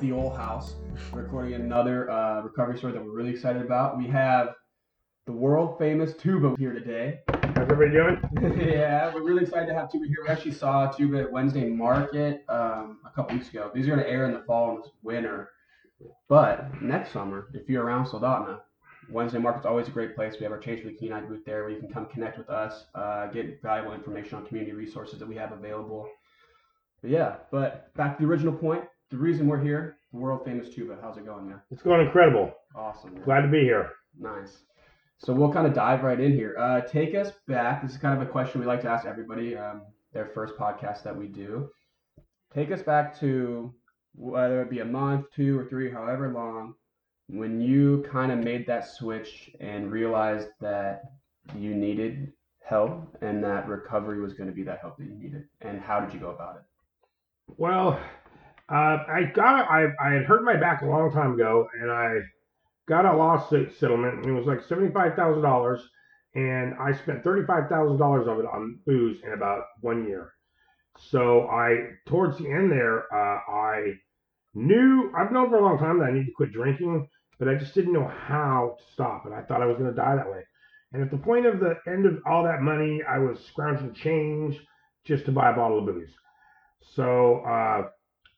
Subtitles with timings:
[0.00, 0.76] at the old house,
[1.12, 3.98] recording another uh, recovery story that we're really excited about.
[3.98, 4.54] We have
[5.26, 7.18] the world famous Tuba here today.
[7.28, 8.18] How's everybody doing?
[8.58, 10.16] yeah, we're really excited to have Tuba here.
[10.22, 13.70] We actually saw Tuba at Wednesday Market um, a couple weeks ago.
[13.74, 15.50] These are going to air in the fall and winter.
[16.30, 18.60] But next summer, if you're around Soldotna,
[19.10, 20.36] Wednesday Market's always a great place.
[20.38, 22.48] We have our Change for the Kenai booth there where you can come connect with
[22.48, 26.08] us, uh, get valuable information on community resources that we have available.
[27.02, 28.84] But yeah, but back to the original point.
[29.10, 30.98] The reason we're here, world famous tuba.
[31.00, 31.60] How's it going, man?
[31.70, 32.52] It's going incredible.
[32.74, 33.14] Awesome.
[33.14, 33.22] Man.
[33.24, 33.92] Glad to be here.
[34.18, 34.58] Nice.
[35.18, 36.56] So we'll kind of dive right in here.
[36.58, 37.82] Uh, take us back.
[37.82, 39.56] This is kind of a question we like to ask everybody.
[39.56, 39.82] Um,
[40.12, 41.68] their first podcast that we do.
[42.54, 43.72] Take us back to
[44.14, 46.74] whether it be a month, two, or three, however long,
[47.28, 51.02] when you kind of made that switch and realized that
[51.56, 52.32] you needed
[52.64, 56.00] help and that recovery was going to be that help that you needed, and how
[56.00, 56.62] did you go about it?
[57.56, 58.00] Well,
[58.70, 62.18] uh, I got I I had hurt my back a long time ago, and I
[62.88, 64.24] got a lawsuit settlement.
[64.24, 65.80] It was like seventy five thousand dollars,
[66.34, 70.32] and I spent thirty five thousand dollars of it on booze in about one year.
[71.10, 73.94] So I towards the end there, uh, I
[74.54, 77.54] knew I've known for a long time that I need to quit drinking, but I
[77.54, 80.30] just didn't know how to stop, and I thought I was going to die that
[80.30, 80.44] way.
[80.92, 84.58] And at the point of the end of all that money, I was scrounging change
[85.04, 86.10] just to buy a bottle of booze.
[86.94, 87.88] So uh,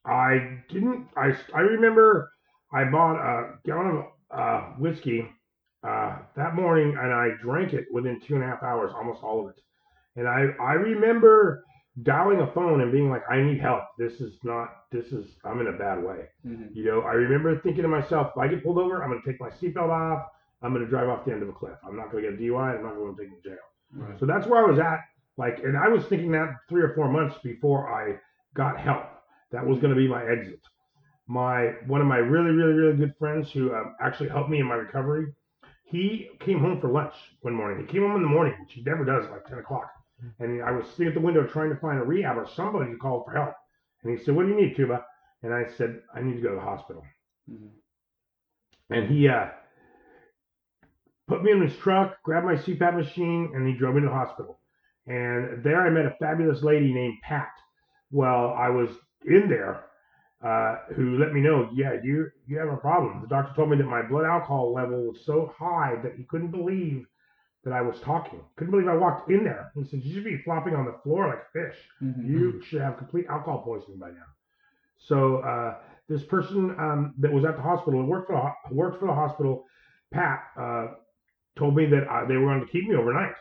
[0.05, 1.09] I didn't.
[1.17, 2.33] I I remember
[2.73, 5.29] I bought a gallon of uh, whiskey
[5.85, 9.45] uh, that morning, and I drank it within two and a half hours, almost all
[9.45, 9.63] of it.
[10.17, 11.65] And I I remember
[12.03, 13.83] dialing a phone and being like, I need help.
[13.99, 14.85] This is not.
[14.91, 15.27] This is.
[15.45, 16.29] I'm in a bad way.
[16.47, 16.75] Mm-hmm.
[16.75, 17.01] You know.
[17.03, 19.51] I remember thinking to myself, if I get pulled over, I'm going to take my
[19.51, 20.27] seatbelt off.
[20.63, 21.77] I'm going to drive off the end of a cliff.
[21.87, 22.79] I'm not going to get a DUI.
[22.79, 23.59] I'm not going to take me to jail.
[23.95, 24.19] Right.
[24.19, 25.01] So that's where I was at.
[25.37, 28.17] Like, and I was thinking that three or four months before I
[28.55, 29.05] got help.
[29.53, 30.61] That was going to be my exit.
[31.27, 34.67] My one of my really, really, really good friends who um, actually helped me in
[34.67, 35.33] my recovery.
[35.85, 37.87] He came home for lunch one morning.
[37.87, 39.91] He came home in the morning, which he never does, like 10 o'clock.
[40.39, 42.97] And I was sitting at the window trying to find a rehab or somebody to
[42.99, 43.55] call for help.
[44.03, 45.05] And he said, "What do you need, Tuba?"
[45.43, 47.05] And I said, "I need to go to the hospital."
[47.51, 47.71] Mhm.
[48.91, 49.49] And he uh,
[51.27, 54.13] put me in his truck, grabbed my CPAP machine, and he drove me to the
[54.13, 54.61] hospital.
[55.07, 57.51] And there I met a fabulous lady named Pat.
[58.11, 58.91] Well, I was
[59.27, 59.85] in there,
[60.45, 63.21] uh, who let me know, yeah, you you have a problem.
[63.23, 66.51] The doctor told me that my blood alcohol level was so high that he couldn't
[66.51, 67.07] believe
[67.65, 68.41] that I was talking.
[68.57, 69.71] Couldn't believe I walked in there.
[69.77, 71.79] He said, you should be flopping on the floor like a fish.
[72.03, 72.27] Mhm.
[72.27, 74.27] You should have complete alcohol poisoning by now.
[74.99, 75.77] So uh,
[76.09, 79.65] this person um, that was at the hospital, worked for the, worked for the hospital,
[80.13, 80.87] Pat, uh,
[81.57, 83.35] told me that uh, they were going to keep me overnight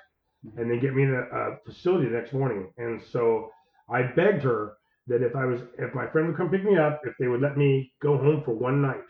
[0.57, 2.71] and then get me in a, a facility the next morning.
[2.77, 3.49] And so
[3.89, 4.73] I begged her
[5.07, 7.41] that if I was, if my friend would come pick me up, if they would
[7.41, 9.03] let me go home for one night,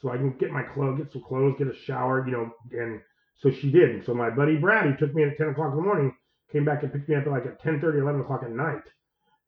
[0.00, 2.50] so I can get my clothes, get some clothes, get a shower, you know.
[2.72, 3.00] And
[3.36, 3.90] so she did.
[3.90, 6.14] And so my buddy Brad, who took me at 10 o'clock in the morning,
[6.52, 8.82] came back and picked me up at like at 10 11 o'clock at night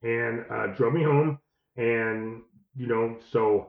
[0.02, 1.38] and uh, drove me home.
[1.76, 2.42] And,
[2.74, 3.68] you know, so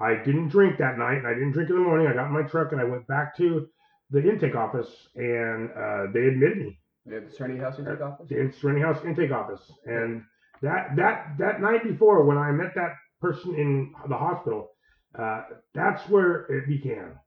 [0.00, 2.06] I didn't drink that night and I didn't drink in the morning.
[2.06, 3.68] I got in my truck and I went back to
[4.10, 8.28] the intake office and uh, they admitted me the Serenity House intake office.
[8.28, 9.72] the Serenity House intake office.
[9.86, 10.22] And
[10.62, 14.70] that that that night before, when I met that person in the hospital,
[15.18, 15.42] uh,
[15.74, 17.18] that's where it began.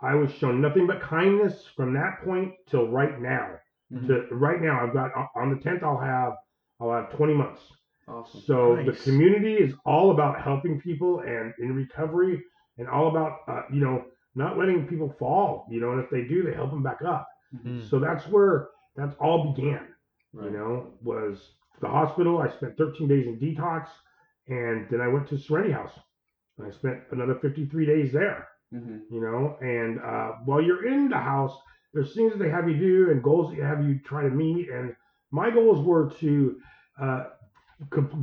[0.00, 3.56] I was shown nothing but kindness from that point till right now.
[3.92, 4.06] Mhm.
[4.06, 6.34] To right now, I've got on the tenth, I'll have
[6.80, 7.60] I'll have twenty months.
[8.06, 8.40] Awesome.
[8.42, 12.42] So the community is all about helping people and in recovery,
[12.78, 14.04] and all about uh, you know
[14.34, 15.66] not letting people fall.
[15.70, 17.26] You know, and if they do, they help them back up.
[17.54, 17.82] Mhm.
[17.82, 19.88] So that's where that's all began
[20.34, 20.46] Right.
[20.46, 22.38] you know, was the hospital.
[22.38, 23.86] I spent 13 days in detox,
[24.48, 25.92] and then I went to Serenity House.
[26.58, 29.02] And I spent another 53 days there, Mhm.
[29.10, 29.56] you know.
[29.60, 31.56] And uh, while you're in the house,
[31.94, 34.30] there's things that they have you do and goals that you have you try to
[34.30, 34.68] meet.
[34.70, 34.94] And
[35.30, 36.60] my goals were to
[37.00, 37.24] uh,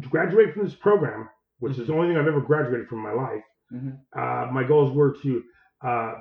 [0.09, 1.29] graduate from this program,
[1.59, 3.43] which is the only thing I've ever graduated from in my life.
[3.73, 3.99] Mhm.
[4.13, 5.43] Uh, my goals were to
[5.81, 6.13] uh,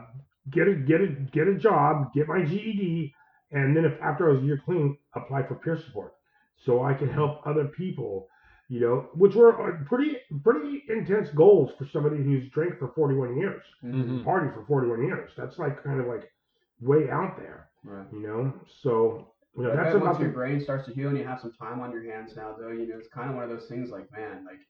[0.50, 3.14] get a get a get a job, get my GED,
[3.50, 6.14] and then if after I was a year clean, apply for peer support,
[6.56, 8.28] so I can help other people.
[8.70, 13.36] You know, which were uh, pretty pretty intense goals for somebody who's drank for 41
[13.36, 14.24] years, Mhm.
[14.24, 15.32] party for 41 years.
[15.36, 16.32] That's like kind of like
[16.80, 18.06] way out there, Right.
[18.10, 18.54] you know.
[18.80, 21.24] So you know, that's bet about once your the, brain starts to heal and you
[21.24, 23.50] have some time on your hands now, though, you know, it's kind of one of
[23.50, 24.60] those things like, man, like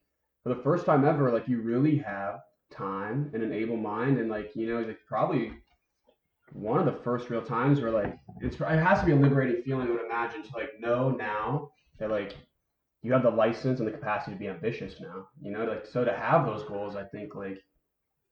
[0.42, 2.40] for the first time ever, like you really have
[2.70, 5.52] time and an able mind, and like you know, like probably
[6.52, 9.62] one of the first real times where like it's it has to be a liberating
[9.62, 12.34] feeling, I would imagine, to like know now that like
[13.02, 15.28] you have the license and the capacity to be ambitious now.
[15.42, 17.62] You know, like so to have those goals, I think like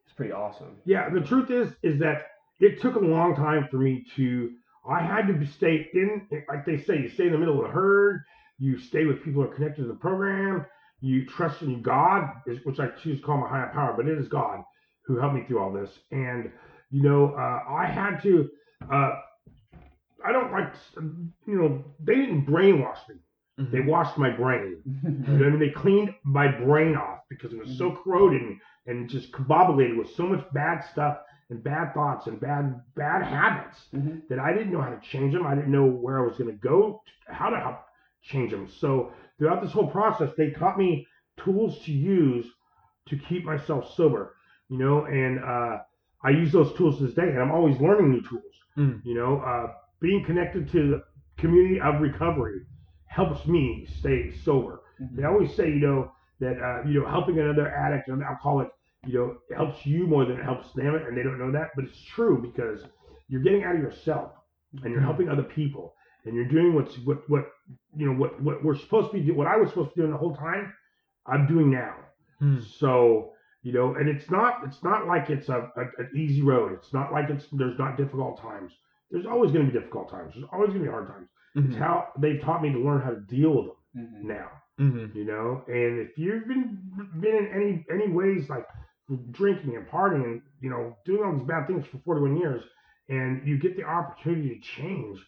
[0.05, 0.79] it's pretty awesome.
[0.85, 2.27] Yeah, the truth is is that
[2.61, 4.53] it took a long time for me to.
[4.89, 7.73] I had to stay in, like they say, you stay in the middle of the
[7.73, 8.23] herd.
[8.59, 10.67] You stay with people who are connected to the program.
[11.01, 12.29] You trust in God,
[12.65, 14.63] which I choose to call my higher power, but it is God
[15.05, 15.91] who helped me through all this.
[16.11, 16.51] And
[16.91, 18.49] you know, uh, I had to.
[18.93, 19.11] Uh,
[20.25, 20.73] I don't like,
[21.47, 23.17] you know, they didn't brainwash me.
[23.61, 23.73] Mm-hmm.
[23.77, 24.79] They washed my brain.
[25.03, 25.59] You know I mean?
[25.61, 30.15] They cleaned my brain off because it was so corroded and, and just combobulated with
[30.17, 31.19] so much bad stuff
[31.51, 34.27] and bad thoughts and bad bad habits Mhm.
[34.29, 35.47] that I didn't know how to change them.
[35.47, 37.81] I didn't know where I was going to go, how to help
[38.23, 38.69] change them.
[38.69, 41.07] So throughout this whole process, they taught me
[41.37, 42.47] tools to use
[43.09, 44.35] to keep myself sober.
[44.69, 45.79] You know, and uh,
[46.25, 48.55] I use those tools to this day, and I'm always learning new tools.
[48.79, 49.05] Mm.
[49.05, 51.03] You know, uh, being connected to the
[51.37, 52.61] community of recovery
[53.15, 54.81] helps me stay sober.
[55.13, 58.69] They always say, you know, that uh, you know, helping another addict or an alcoholic,
[59.07, 61.71] you know, it helps you more than it helps them, and they don't know that,
[61.75, 62.85] but it's true because
[63.29, 64.33] you're getting out of yourself
[64.83, 65.95] and you're helping other people,
[66.25, 67.45] and you're doing what's what what
[67.97, 69.37] you know what what we're supposed to be doing.
[69.37, 70.73] What I was supposed to be doing the whole time,
[71.27, 71.95] I'm doing now.
[72.41, 72.65] Mm.
[72.79, 73.33] So
[73.63, 76.73] you know, and it's not it's not like it's a, a an easy road.
[76.73, 78.73] It's not like it's there's not difficult times.
[79.11, 80.33] There's always going to be difficult times.
[80.35, 81.29] There's always going to be hard times.
[81.55, 81.79] It's Mhm.
[81.79, 84.25] how they've taught me to learn how to deal with them Mhm.
[84.25, 84.49] now
[84.81, 85.15] Mhm.
[85.15, 86.79] you know and if you've been
[87.21, 88.67] been in any any ways like
[89.31, 92.63] drinking and partying and you know doing all these bad things for 41 years
[93.09, 95.19] and you get the opportunity to change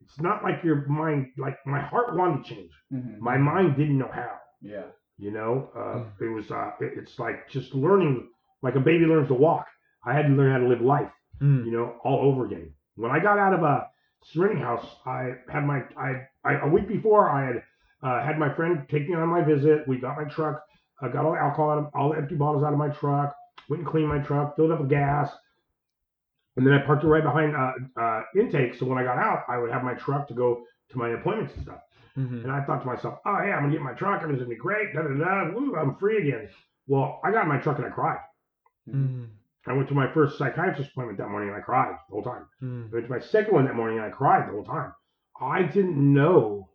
[0.00, 3.18] it's not like your mind like my heart wanted to change Mhm.
[3.20, 4.86] my mind didn't know how Yeah.
[5.18, 8.30] you know uh, it was uh, it- it's like just learning
[8.62, 9.66] like a baby learns to walk
[10.06, 11.66] i had to learn how to live life Mm.
[11.66, 12.72] you know, all over again.
[12.94, 13.90] When I got out of a
[14.32, 17.62] Serenity House, I had my, I, I a week before I had
[18.02, 19.86] uh, had my friend take me on my visit.
[19.86, 20.62] We got my truck,
[21.00, 23.34] I got all the alcohol, out of, all the empty bottles out of my truck,
[23.68, 25.30] went and cleaned my truck, filled up with gas,
[26.56, 28.74] and then I parked it right behind uh, uh, intake.
[28.74, 31.54] So when I got out, I would have my truck to go to my appointments
[31.54, 31.80] and stuff.
[32.16, 32.44] Mhm.
[32.44, 34.56] And I thought to myself, oh yeah, I'm gonna get my truck, everything's gonna be
[34.56, 36.48] great, da da da, woo, I'm free again.
[36.86, 38.20] Well, I got in my truck and I cried.
[38.88, 39.28] Mhm.
[39.66, 42.46] I went to my first psychiatrist appointment that morning and I cried the whole time.
[42.62, 42.90] Mm.
[42.90, 44.92] I went to my second one that morning and I cried the whole time.
[45.40, 46.68] I didn't know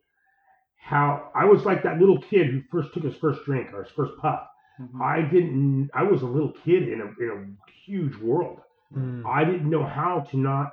[0.77, 3.91] how I was like that little kid who first took his first drink or his
[3.93, 4.47] first puff.
[4.81, 5.01] Mhm.
[5.01, 5.89] I didn't.
[5.93, 8.59] I was a little kid in a in a huge world.
[8.95, 9.25] Mm.
[9.25, 10.71] I didn't know how to not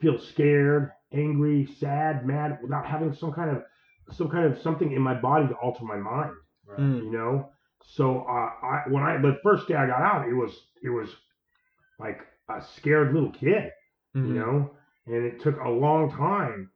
[0.00, 3.62] feel scared, angry, sad, mad without having some kind of
[4.14, 6.32] some kind of something in my body to alter my mind
[6.66, 6.78] Right.
[6.80, 7.04] Mm.
[7.04, 7.50] you know.
[7.82, 10.52] So uh, I when I the first day I got out, it was
[10.82, 11.08] it was
[11.98, 13.72] like a scared little kid,
[14.14, 14.28] Mhm.
[14.28, 14.70] you know,
[15.06, 16.70] and it took a long time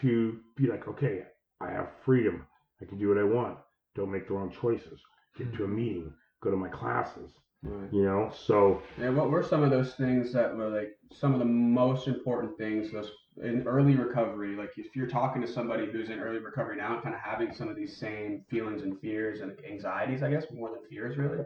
[0.00, 1.26] to be like, okay,
[1.60, 2.46] I have freedom,
[2.80, 3.58] I can do what I want,
[3.94, 5.00] don't make the wrong choices,
[5.36, 7.32] get to a meeting, go to my classes,
[7.62, 7.92] Right.
[7.92, 8.30] you know.
[8.32, 12.06] So And what were some of those things that were like some of the most
[12.06, 13.10] important things those
[13.42, 14.54] in early recovery?
[14.54, 17.68] Like if you're talking to somebody who's in early recovery now kind of having some
[17.68, 21.44] of these same feelings and fears and anxieties, I guess more than fears really.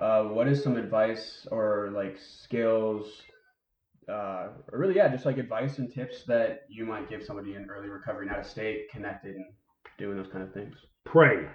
[0.00, 3.20] Uh, what is some advice or like skills,
[4.08, 7.68] uh, or really yeah, just like advice and tips that you might give somebody in
[7.70, 9.44] early recovery now to stay connected and
[9.98, 10.74] doing those kind of things?
[11.04, 11.46] pray,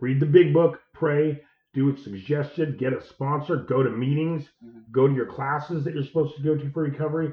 [0.00, 1.40] read the big book, pray,
[1.74, 4.90] do what's suggested, get a sponsor, go to meetings, Mhm.
[4.90, 7.32] go to your classes that you're supposed to go to for recovery.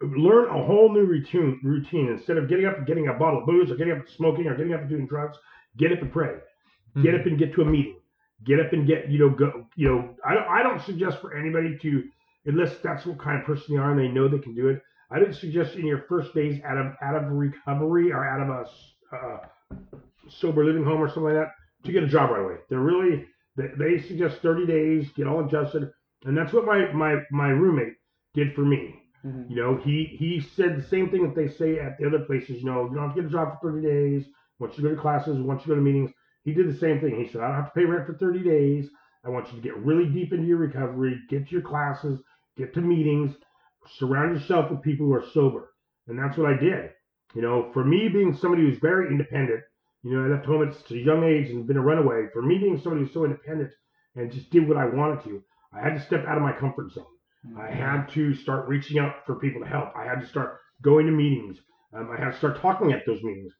[0.00, 1.58] Learn a whole new routine.
[1.64, 4.08] Routine instead of getting up and getting a bottle of booze, or getting up and
[4.08, 5.36] smoking, or getting up and doing drugs.
[5.76, 6.38] Get up and pray.
[7.02, 7.96] Get up and get to a meeting.
[8.44, 11.36] Get up and get you know go you know I don't I don't suggest for
[11.36, 12.02] anybody to
[12.46, 14.82] unless that's what kind of person they are and they know they can do it.
[15.10, 18.48] I don't suggest in your first days out of out of recovery or out of
[18.48, 19.38] a uh,
[20.28, 21.52] sober living home or something like that
[21.84, 22.56] to get a job right away.
[22.68, 25.90] They're really they, they suggest 30 days, get all adjusted,
[26.24, 27.94] and that's what my my my roommate
[28.34, 28.98] did for me.
[29.24, 29.50] Mhm.
[29.50, 32.62] You know, he he said the same thing that they say at the other places.
[32.62, 34.26] You know, you don't have to get a job for 30 days.
[34.58, 36.10] Once you go to classes, once you go to meetings,
[36.44, 37.22] he did the same thing.
[37.22, 38.88] He said, I don't have to pay rent for 30 days.
[39.24, 42.20] I want you to get really deep into your recovery, get to your classes,
[42.56, 43.34] get to meetings,
[43.98, 45.72] surround yourself with people who are sober.
[46.08, 46.90] And that's what I did.
[47.34, 49.60] You know, for me being somebody who's very independent,
[50.02, 52.26] you know, I left home at such a young age and been a runaway.
[52.32, 53.70] For me being somebody who's so independent
[54.16, 56.92] and just did what I wanted to, I had to step out of my comfort
[56.92, 57.06] zone.
[57.58, 59.92] I had to start reaching out for people to help.
[59.96, 61.58] I had to start going to meetings.
[61.92, 63.52] Um, I had to start talking at those meetings.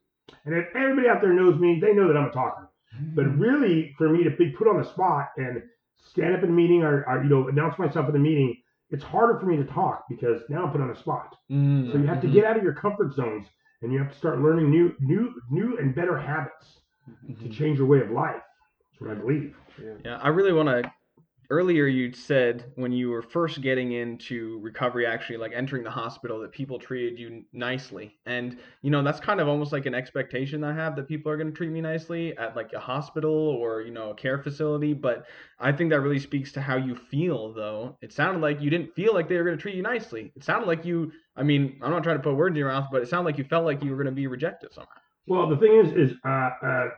[0.44, 2.70] And if everybody out there knows me, they know that I'm a talker.
[3.14, 3.40] But mm.
[3.40, 5.62] really, for me to be put on the spot and
[6.10, 8.56] stand up in a meeting or, or you know announce myself in a meeting,
[8.90, 11.34] it's harder for me to talk because now I'm put on the spot.
[11.50, 11.92] Mm.
[11.92, 12.36] So you have to mm-hmm.
[12.36, 13.46] get out of your comfort zones
[13.80, 16.66] and you have to start learning new, new, new and better habits.
[17.06, 17.50] to mm-hmm.
[17.50, 18.36] change your way of life.
[18.90, 19.54] That's what I believe.
[20.04, 20.90] Yeah, I really want to.
[21.52, 26.40] Earlier, you said when you were first getting into recovery, actually, like entering the hospital,
[26.40, 28.16] that people treated you nicely.
[28.24, 31.36] And, you know, that's kind of almost like an expectation I have that people are
[31.36, 34.94] going to treat me nicely at like a hospital or, you know, a care facility.
[34.94, 35.26] But
[35.60, 37.98] I think that really speaks to how you feel, though.
[38.00, 40.32] It sounded like you didn't feel like they were going to treat you nicely.
[40.34, 42.88] It sounded like you, I mean, I'm not trying to put words in your mouth,
[42.90, 45.00] but it sounded like you felt like you were going to be rejected somehow.
[45.26, 46.88] Well, the thing is, is uh, uh,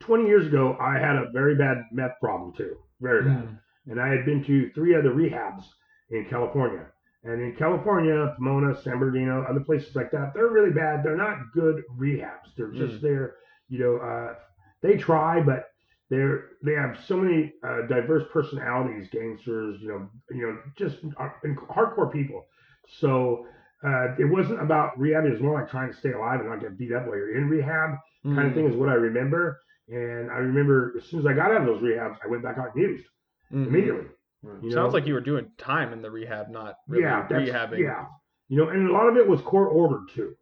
[0.00, 3.56] 20 years ago, I had a very bad meth problem too, very bad.
[3.90, 5.64] And I had been to three other rehabs
[6.10, 6.86] in California.
[7.24, 11.04] And in California, Pomona, San Bernardino, other places like that, they're really bad.
[11.04, 12.54] They're not good rehabs.
[12.56, 13.34] They're just there,
[13.68, 14.34] you know, uh,
[14.80, 15.66] they try, but
[16.08, 20.96] they're they have so many uh, diverse personalities, gangsters, you know, you know, just
[21.68, 22.46] hardcore people.
[23.00, 23.46] So
[23.84, 25.24] uh, it wasn't about rehab.
[25.26, 27.36] It was more like trying to stay alive and not get beat up while you're
[27.36, 27.90] in rehab,
[28.24, 28.48] kind Mm.
[28.48, 29.60] of thing is what I remember.
[29.88, 32.58] And I remember as soon as I got out of those rehabs, I went back
[32.58, 33.04] out and used
[33.52, 33.66] Mhm.
[33.66, 34.06] immediately.
[34.62, 34.98] You Sounds know?
[34.98, 37.78] like you were doing time in the rehab, not really yeah, rehabbing.
[37.80, 38.06] yeah.
[38.48, 40.34] You know, and a lot of it was court ordered too.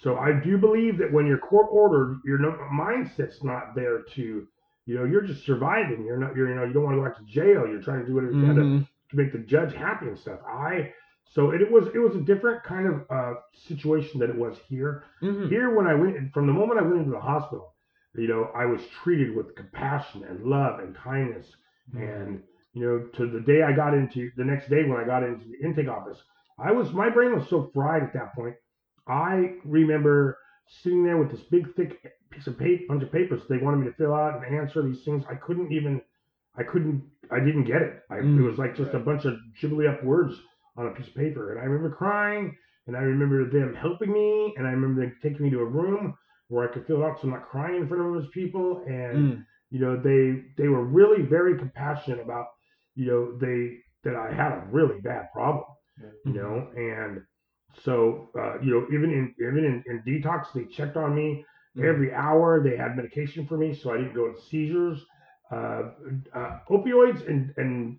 [0.00, 4.46] So I do believe that when you're court ordered, your no- mindset's not there to,
[4.84, 6.04] you know, you're just surviving.
[6.04, 7.66] You're not, you're, you know, you don't want to go back to jail.
[7.66, 10.40] You're trying to do whatever you can to, to make the judge happy and stuff.
[10.46, 10.92] I,
[11.24, 15.04] so it, was, it was a different kind of uh, situation than it was here.
[15.22, 15.48] Mhm.
[15.48, 17.74] Here, when I went, from the moment I went into the hospital,
[18.14, 21.46] you know, I was treated with compassion and love and kindness.
[21.94, 22.42] And,
[22.76, 25.46] you know, to the day I got into, the next day when I got into
[25.48, 26.18] the intake office,
[26.58, 28.54] I was, my brain was so fried at that point.
[29.08, 30.36] I remember
[30.82, 33.86] sitting there with this big, thick piece of paper, bunch of papers they wanted me
[33.86, 35.24] to fill out and answer these things.
[35.30, 36.02] I couldn't even,
[36.58, 37.02] I couldn't,
[37.32, 38.02] I didn't get it.
[38.10, 38.40] I, Mm.
[38.40, 40.34] It was like just a bunch of jibbly up words
[40.76, 41.52] on a piece of paper.
[41.52, 42.54] And I remember crying
[42.86, 46.14] and I remember them helping me and I remember them taking me to a room
[46.48, 48.84] where I could fill it out so I'm not crying in front of those people.
[48.86, 49.46] And, Mm.
[49.70, 52.46] you know, they, they were really very compassionate about,
[52.96, 55.64] you know, they, that I had a really bad problem,
[56.24, 57.22] you know, and
[57.84, 61.44] so, uh, you know, even in, even in, in detox, they checked on me
[61.76, 61.84] Mm.
[61.88, 62.62] every hour.
[62.64, 64.98] They had medication for me so I didn't go into seizures.
[65.52, 65.82] Uh,
[66.34, 67.98] uh, opioids and, and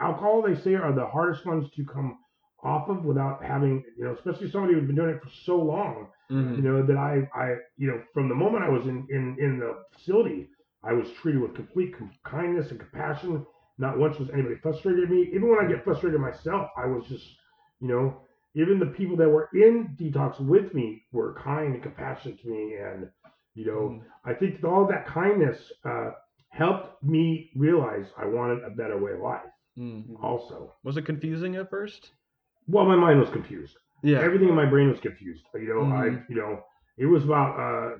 [0.00, 2.18] alcohol, they say, are the hardest ones to come
[2.62, 6.08] off of without having, you know, especially somebody who's been doing it for so long,
[6.30, 6.56] Mhm.
[6.56, 9.58] you know, that I, I, you know, from the moment I was in, in, in
[9.60, 10.48] the facility,
[10.84, 13.46] I was treated with complete com- kindness and compassion.
[13.78, 15.30] Not once was anybody frustrated me.
[15.34, 17.24] Even when I get frustrated myself, I was just,
[17.80, 18.20] you know,
[18.54, 22.74] even the people that were in detox with me were kind and compassionate to me.
[22.76, 23.08] And,
[23.54, 24.04] you know, Mhm.
[24.24, 26.12] I think that all that kindness uh,
[26.50, 30.22] helped me realize I wanted a better way of life Mm.
[30.22, 30.74] also.
[30.84, 32.12] Was it confusing at first?
[32.68, 33.78] Well, my mind was confused.
[34.02, 34.20] Yeah.
[34.20, 35.44] Everything in my brain was confused.
[35.54, 35.92] You know, Mhm.
[35.92, 36.62] I, you know,
[36.98, 37.98] it was about uh,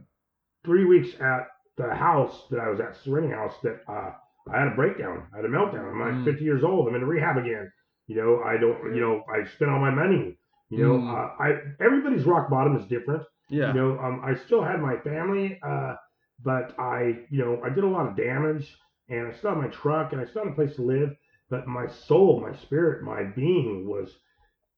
[0.64, 4.12] three weeks at the house that I was at, Serenity House, that uh,
[4.50, 5.26] I had a breakdown.
[5.32, 5.90] I had a meltdown.
[5.90, 6.25] I'm like Mm.
[6.25, 6.88] 50 years old.
[6.88, 7.70] I'm in rehab again.
[8.06, 10.38] You know, I don't, you know, I spent all my money.
[10.70, 11.08] You know, Mm.
[11.12, 13.22] uh, I everybody's rock bottom is different.
[13.49, 13.68] yeah.
[13.68, 15.94] You know, um, I still had my family, uh,
[16.42, 18.75] but I, you know, I did a lot of damage,
[19.11, 21.14] and I still had my truck, and I still had a place to live.
[21.50, 24.16] But my soul, my spirit, my being was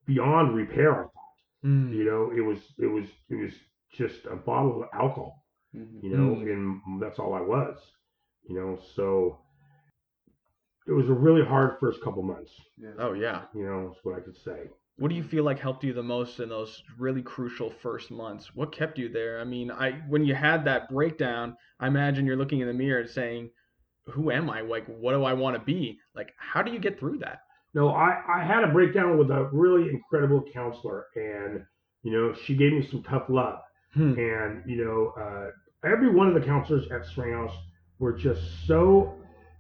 [0.07, 0.93] beyond repair.
[0.93, 1.11] I thought,
[1.65, 1.95] Mm.
[1.95, 3.53] you know, it was, it was, it was
[3.93, 5.45] just a bottle of alcohol.
[5.73, 6.53] You know, Mm.
[6.53, 7.77] and that's all I was.
[8.49, 9.39] You know, so
[10.87, 12.51] it was a really hard first couple months.
[12.99, 13.43] Oh yeah.
[13.55, 14.71] You know, that's what I could say.
[14.97, 18.55] What do you feel like helped you the most in those really crucial first months?
[18.55, 19.41] What kept you there?
[19.41, 23.01] I mean, I when you had that breakdown, I imagine you're looking in the mirror
[23.01, 23.51] and saying,
[24.07, 24.61] "Who am I?
[24.61, 25.99] Like, what do I want to be?
[26.15, 27.41] Like, how do you get through that?"
[27.75, 31.65] No, I, I had a breakdown with a really incredible counselor, and
[32.05, 33.59] you know she gave me some tough love,
[33.95, 34.13] Hmm.
[34.17, 37.55] and you know uh, every one of the counselors at Spring House
[37.99, 39.15] were just so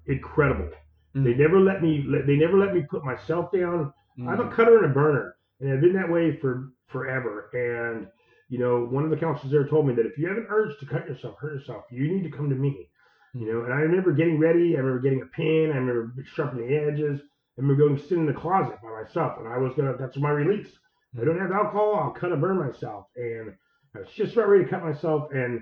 [0.06, 0.70] incredible.
[1.16, 1.24] Mm.
[1.24, 3.92] They never let me they never let me put myself down.
[4.18, 4.52] I'm a Mm.
[4.52, 7.50] cutter and a burner, and I've been that way for forever.
[7.52, 8.08] And
[8.48, 10.78] you know, one of the counselors there told me that if you have an urge
[10.78, 12.88] to cut yourself, hurt yourself, you need to come to me.
[13.32, 14.76] You know, and I remember getting ready.
[14.76, 15.72] I remember getting a pen.
[15.72, 17.20] I remember sharpening the edges.
[17.20, 19.96] I remember going to sit in the closet by myself, and I was gonna.
[19.98, 20.68] That's my release.
[21.14, 21.96] If I don't have alcohol.
[21.96, 23.54] I'll cut and burn myself, and
[23.94, 25.32] I was just about ready to cut myself.
[25.32, 25.60] And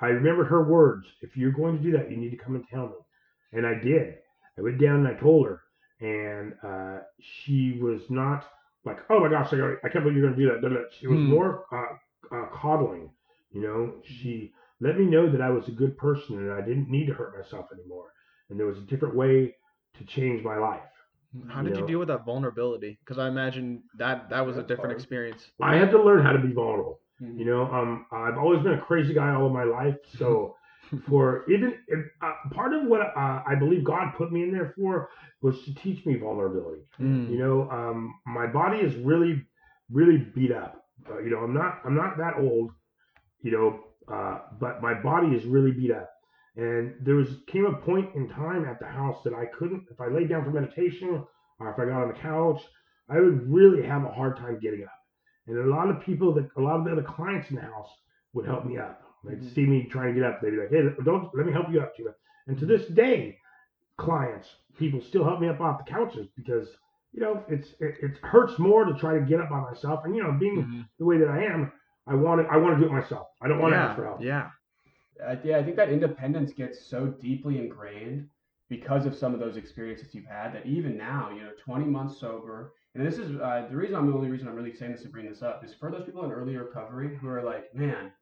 [0.00, 2.66] I remembered her words: "If you're going to do that, you need to come and
[2.68, 2.94] tell me."
[3.52, 4.16] And I did.
[4.58, 5.62] I went down and I told her,
[6.00, 8.44] and uh, she was not
[8.84, 10.74] like, "Oh my gosh, I, I can't believe you're going to do that." da, da,
[10.76, 11.30] da." She was Hmm.
[11.30, 13.10] more uh, uh, coddling.
[13.52, 16.90] You know, she let me know that I was a good person and I didn't
[16.90, 18.12] need to hurt myself anymore,
[18.50, 19.54] and there was a different way
[19.98, 20.82] to change my life.
[21.48, 22.98] How did you you deal with that vulnerability?
[23.00, 24.96] Because I imagine that that was a different hard.
[25.00, 25.50] experience.
[25.60, 27.00] I had to learn how to be vulnerable.
[27.20, 27.38] Mhm.
[27.38, 30.56] You know, um, I've always been a crazy guy all of my life, so
[31.08, 34.72] for even if, uh, part of what uh, I believe God put me in there
[34.76, 35.08] for
[35.42, 36.82] was to teach me vulnerability.
[37.00, 37.30] Mm.
[37.30, 39.44] You know, um, my body is really,
[39.90, 40.84] really beat up.
[41.08, 42.70] Uh, you know, I'm not, I'm not that old.
[43.42, 43.80] You know,
[44.12, 46.10] uh, but my body is really beat up.
[46.56, 50.00] And there was came a point in time at the house that I couldn't, if
[50.00, 51.22] I laid down for meditation
[51.60, 52.62] or if I got on the couch,
[53.08, 54.90] I would really have a hard time getting up.
[55.46, 57.90] And a lot of people that, a lot of the other clients in the house
[58.32, 59.02] would help me up.
[59.26, 59.54] They'd Mhm.
[59.54, 60.40] see me trying to get up.
[60.40, 62.10] They'd be like, "Hey, don't let me help you up, Tina."
[62.46, 63.38] And to this day,
[63.96, 66.68] clients, people still help me up off the couches because
[67.12, 70.04] you know it's it, it hurts more to try to get up by myself.
[70.04, 70.88] And you know, being Mhm.
[70.98, 71.72] the way that I am,
[72.06, 73.28] I want to I want to do it myself.
[73.42, 74.20] I don't want to yeah, ask for help.
[74.22, 74.50] yeah.
[75.26, 78.28] I, yeah, I think that independence gets so deeply ingrained
[78.68, 82.18] because of some of those experiences you've had that even now, you know, 20 months
[82.20, 85.02] sober, and this is uh, the reason I'm the only reason I'm really saying this
[85.02, 88.12] to bring this up is for those people in early recovery who are like, man,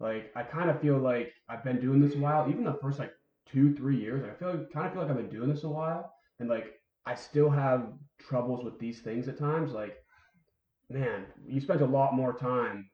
[0.00, 2.48] like I kind of feel like I've been doing this a while.
[2.48, 3.12] Even the first like
[3.46, 5.68] two, three years, I feel like, kind of feel like I've been doing this a
[5.68, 9.72] while, and like I still have troubles with these things at times.
[9.72, 9.96] Like,
[10.90, 12.88] man, you spent a lot more time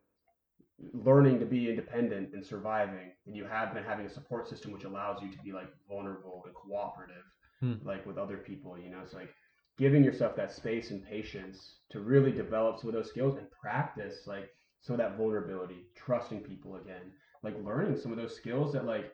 [0.95, 4.85] learning to be independent and surviving and you have been having a support system which
[4.85, 7.25] allows you to be like vulnerable and cooperative
[7.61, 7.75] Hmm.
[7.85, 9.29] like with other people you know it's like
[9.77, 14.27] giving yourself that space and patience to really develop some of those skills and practice
[14.27, 14.49] like
[14.81, 19.13] some of that vulnerability trusting people again like learning some of those skills that like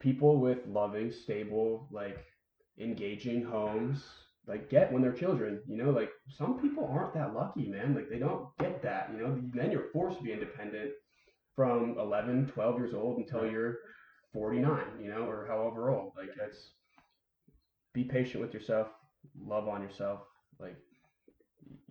[0.00, 2.24] people with loving stable like
[2.78, 4.04] engaging homes
[4.48, 5.90] like get when they're children you know?
[5.90, 7.94] Like some people aren't that lucky man.
[7.94, 9.38] Like they don't get that you know?
[9.52, 10.92] Then you're forced to be independent
[11.54, 13.76] from 11 12 years old until you're
[14.32, 16.12] 49 you know or however old.
[16.16, 16.70] Like that's
[17.92, 18.88] be patient with yourself
[19.44, 20.20] love on yourself
[20.60, 20.76] like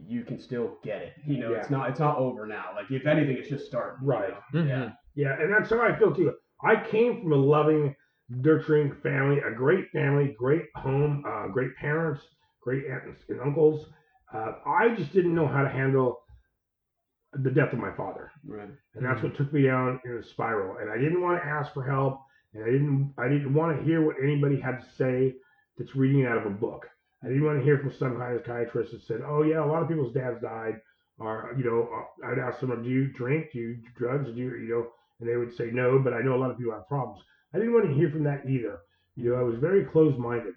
[0.05, 3.05] you can still get it you know it's not it's not over now like if
[3.07, 4.29] anything it's just starting you Right.
[4.53, 4.59] know?
[4.61, 4.67] Mhm.
[4.67, 6.35] yeah Yeah, and that's how I feel too.
[6.63, 7.95] I came from a loving,
[8.29, 12.21] nurturing family, a great family, great home, uh, great parents,
[12.61, 13.87] great aunts and uncles.
[14.31, 16.19] Uh, I just didn't know how to handle
[17.33, 20.77] the death of my father, right and that's what took me down in a spiral.
[20.77, 22.21] And I didn't want to ask for help,
[22.53, 25.35] and I didn't I didn't want to hear what anybody had to say
[25.77, 26.87] that's reading out of a book.
[27.23, 29.65] I didn't want to hear from some kind of psychiatrist that said, "Oh yeah, a
[29.65, 30.81] lot of people's dads died,"
[31.19, 33.51] or you know, uh, I'd ask them, "Do you drink?
[33.51, 34.29] Do you do drugs?
[34.29, 34.87] Do you you know?"
[35.19, 37.23] And they would say no, but I know a lot of people have problems.
[37.53, 38.79] I didn't want to hear from that either.
[39.15, 40.53] You know, I was very closed-minded.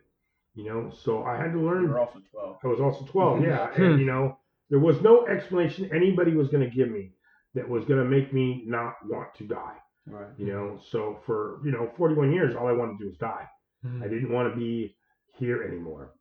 [0.54, 1.84] You know, so I had to learn.
[1.84, 3.68] you're also 12 I was also 12, yeah.
[3.68, 3.82] Hmm.
[3.82, 4.36] And, you know,
[4.68, 7.12] there was no explanation anybody was going to give me
[7.54, 9.76] that was going to make me not want to die.
[10.06, 13.16] right You know, so for, you know, 41 years, all I wanted to do was
[13.18, 13.48] die.
[14.02, 14.94] I didn't want to be
[15.38, 16.12] here anymore.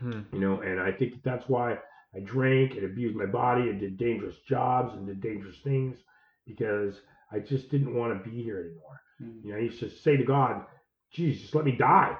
[0.00, 0.20] Hmm.
[0.32, 1.78] You know, and I think that's why
[2.14, 5.98] I drank and abused my body and did dangerous jobs and did dangerous things
[6.46, 7.00] because
[7.32, 9.00] I just didn't want to be here anymore.
[9.20, 9.42] Mhm.
[9.42, 10.66] You know, I used to say to God,
[11.10, 12.16] "Geez, just let me die."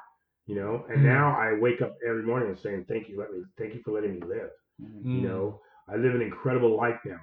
[0.46, 1.04] You know, and Hmm.
[1.04, 3.92] now I wake up every morning and saying, "Thank you, let me, thank you for
[3.92, 5.04] letting me live." Mhm.
[5.04, 5.14] Mm.
[5.14, 7.20] You know, I live an incredible life now.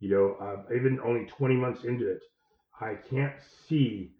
[0.00, 2.20] You know, uh, even only 20 months into it,
[2.80, 4.14] I can't see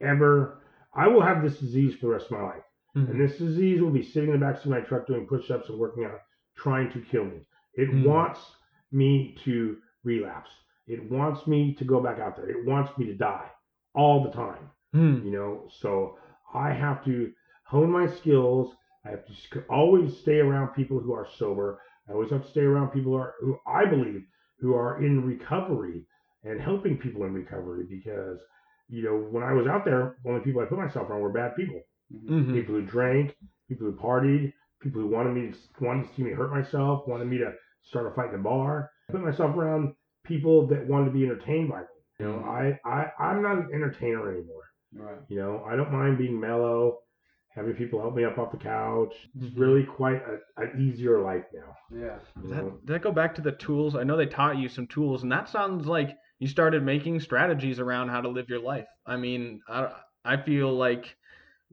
[0.00, 0.60] ever.
[0.94, 2.62] I will have this disease for the rest of my life,
[2.96, 3.10] Mhm.
[3.10, 5.78] and this disease will be sitting in the backseat of my truck doing push-ups and
[5.78, 6.20] working out,
[6.56, 7.46] trying to kill me.
[7.74, 8.04] It Hmm.
[8.04, 8.56] wants
[8.92, 10.50] me to relapse.
[10.86, 12.48] It wants me to go back out there.
[12.48, 13.50] It wants me to die
[13.94, 15.20] all the time Hmm.
[15.24, 16.18] you know so
[16.52, 17.32] i have to
[17.64, 22.30] hone my skills i have to always stay around people who are sober i always
[22.30, 24.24] have to stay around people who, are, who i believe
[24.58, 26.04] who are in recovery
[26.44, 28.40] and helping people in recovery because
[28.88, 31.28] you know when i was out there the only people i put myself around were
[31.32, 31.80] bad people
[32.14, 32.28] Mhm.
[32.46, 32.52] Mhm.
[32.54, 33.36] people who drank
[33.68, 37.26] people who partied people who wanted me to wanted to see me hurt myself wanted
[37.26, 41.06] me to start a fight in a bar i put myself around people that wanted
[41.06, 41.86] to be entertained by me
[42.20, 42.48] you know Mhm.
[42.48, 47.00] i, I i'm not an entertainer anymore right you know, I don't mind being mellow,
[47.48, 49.12] having people help me up off the couch.
[49.34, 49.58] It's Mhm.
[49.58, 51.74] really quite a, an easier life now.
[51.90, 53.96] yeah Does that, does that go back to the tools?
[53.96, 57.80] I know they taught you some tools, and that sounds like you started making strategies
[57.80, 58.86] around how to live your life.
[59.04, 59.90] I mean, I,
[60.24, 61.16] I feel like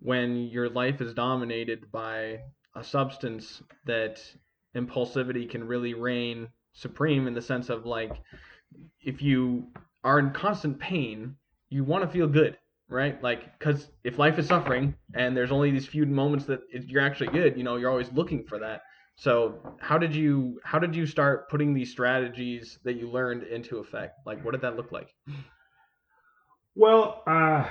[0.01, 2.39] when your life is dominated by
[2.75, 4.21] a substance, that
[4.75, 8.13] impulsivity can really reign supreme in the sense of like,
[9.01, 9.67] if you
[10.03, 11.35] are in constant pain,
[11.69, 12.57] you want to feel good,
[12.89, 13.21] right?
[13.21, 17.27] Like, because if life is suffering and there's only these few moments that you're actually
[17.27, 18.81] good, you know, you're always looking for that.
[19.17, 23.77] So how did you how did you start putting these strategies that you learned into
[23.77, 24.19] effect?
[24.25, 25.13] Like, what did that look like?
[26.73, 27.67] Well, uh,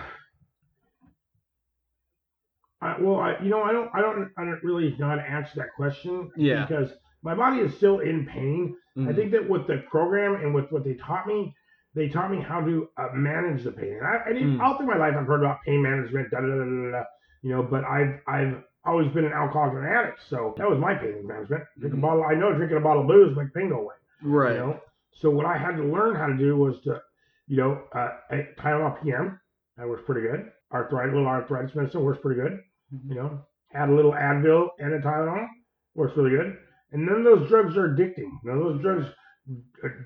[2.83, 5.23] I, well, I, you know, I don't, I don't, I don't really know how to
[5.23, 6.31] answer that question.
[6.37, 6.65] Yeah.
[6.67, 6.91] Because
[7.23, 8.77] my body is still in pain.
[8.97, 9.15] I Mhm.
[9.17, 11.55] think that with the program and with what they taught me,
[11.95, 13.99] they taught me how to uh, manage the pain.
[13.99, 14.61] And I, I didn't, Mm.
[14.63, 17.05] all through my life, I've heard about pain management, da da da da da, da
[17.43, 17.63] you know.
[17.63, 21.27] But I've I've always been an alcoholic and an addict, so that was my pain
[21.27, 21.65] management.
[21.79, 21.99] Drink Mhm.
[21.99, 22.25] a bottle.
[22.25, 23.95] I know drinking a bottle of booze make pain go away.
[24.23, 24.53] Right.
[24.55, 24.81] You know.
[25.13, 27.03] So what I had to learn how to do was to,
[27.47, 29.39] you know, uh, I- Tylenol PM.
[29.77, 30.51] That works pretty good.
[30.73, 32.61] Arthritis, little arthritis medicine works pretty good.
[33.07, 33.41] You know,
[33.75, 35.47] add a little Advil and a Tylenol
[35.95, 36.57] works really good.
[36.93, 38.31] And none of those drugs are addicting.
[38.45, 39.07] None of those drugs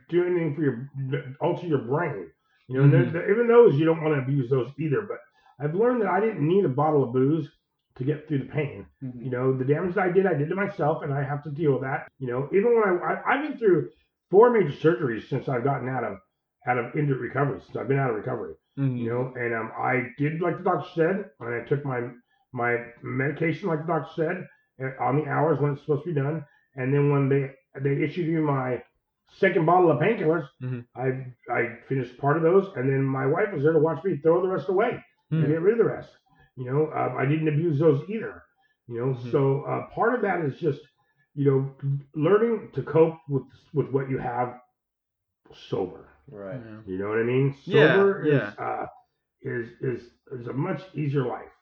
[0.08, 0.88] do anything for your
[1.40, 2.30] alter your brain.
[2.68, 3.12] You know, and Mhm.
[3.12, 5.02] they're- they're- even those you don't want to abuse those either.
[5.02, 5.18] But
[5.58, 7.50] I've learned that I didn't need a bottle of booze
[7.96, 8.86] to get through the pain.
[9.02, 9.24] Mhm.
[9.24, 11.50] You know, the damage that I did, I did to myself, and I have to
[11.50, 12.08] deal with that.
[12.18, 13.90] You know, even when I, I I've been through
[14.30, 16.18] four major surgeries since I've gotten out of
[16.66, 17.60] out of injured recovery.
[17.60, 18.98] Since I've been out of recovery Mhm.
[18.98, 22.10] you know and um, i did like the doctor said and i took my
[22.54, 24.36] my medication like the doctor said
[24.84, 26.44] uh, on the hours when it's supposed to be done
[26.76, 27.44] and then when they
[27.84, 28.82] they issued me my
[29.42, 30.80] second bottle of painkillers Mhm.
[31.04, 31.08] i
[31.58, 34.38] i finished part of those and then my wife was there to watch me throw
[34.42, 34.92] the rest away
[35.32, 35.48] and Mhm.
[35.52, 36.10] get rid of the rest
[36.56, 38.34] you know um, i didn't abuse those either
[38.88, 39.30] you know Mhm.
[39.32, 40.82] so uh, part of that is just
[41.40, 41.58] you know
[42.26, 44.48] learning to cope with with what you have
[45.70, 46.60] sober Right.
[46.64, 46.80] Yeah.
[46.86, 47.54] you know what I mean?
[47.66, 48.48] Yeah, Sober yeah.
[48.48, 48.86] is uh,
[49.54, 50.00] is is
[50.38, 51.53] is a much easier life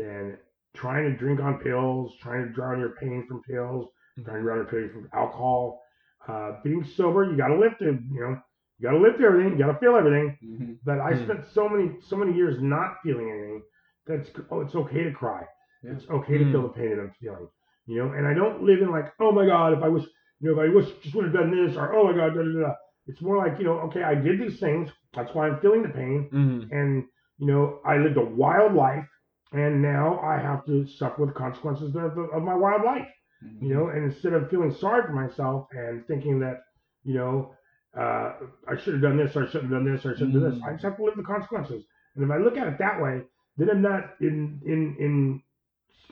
[0.00, 0.38] than
[0.74, 3.88] trying to drink on pills, trying to drown your pain from pills,
[4.24, 5.82] trying to drown your pain from alcohol.
[6.28, 7.98] Uh, being sober, you got to live through.
[8.12, 8.36] You know,
[8.78, 9.52] you got to live through everything.
[9.58, 10.36] You got to feel everything.
[10.44, 10.72] Mm-hmm.
[10.84, 11.24] But I Mm.
[11.24, 13.62] spent so many so many years not feeling anything.
[14.06, 15.42] That's oh, it's okay to cry.
[15.82, 15.92] Yeah.
[15.92, 16.52] It's okay to Mm.
[16.52, 17.48] feel the pain that I'm feeling.
[17.86, 20.04] You know, and I don't live in like, oh my god, if I was,
[20.40, 22.42] you know, if I was just would have done this, or oh my god, da
[22.42, 22.74] da da.
[23.06, 24.90] It's more like, you know, okay, I did these things.
[25.14, 26.70] That's why I'm feeling the pain, Mhm.
[26.70, 27.04] and
[27.38, 29.06] you know, I lived a wild life,
[29.52, 33.08] and now I have to suffer the consequences of, of my wild life
[33.44, 33.64] Mm-hmm.
[33.64, 36.60] you know, and instead of feeling sorry for myself and thinking that,
[37.04, 37.54] you know,
[37.96, 38.34] uh,
[38.68, 40.40] I should have done this, or I shouldn't have done this, or I shouldn't do
[40.40, 40.60] this.
[40.62, 41.84] I just have to live the consequences.
[42.14, 43.22] And if I look at it that way,
[43.56, 45.42] then I'm not in in in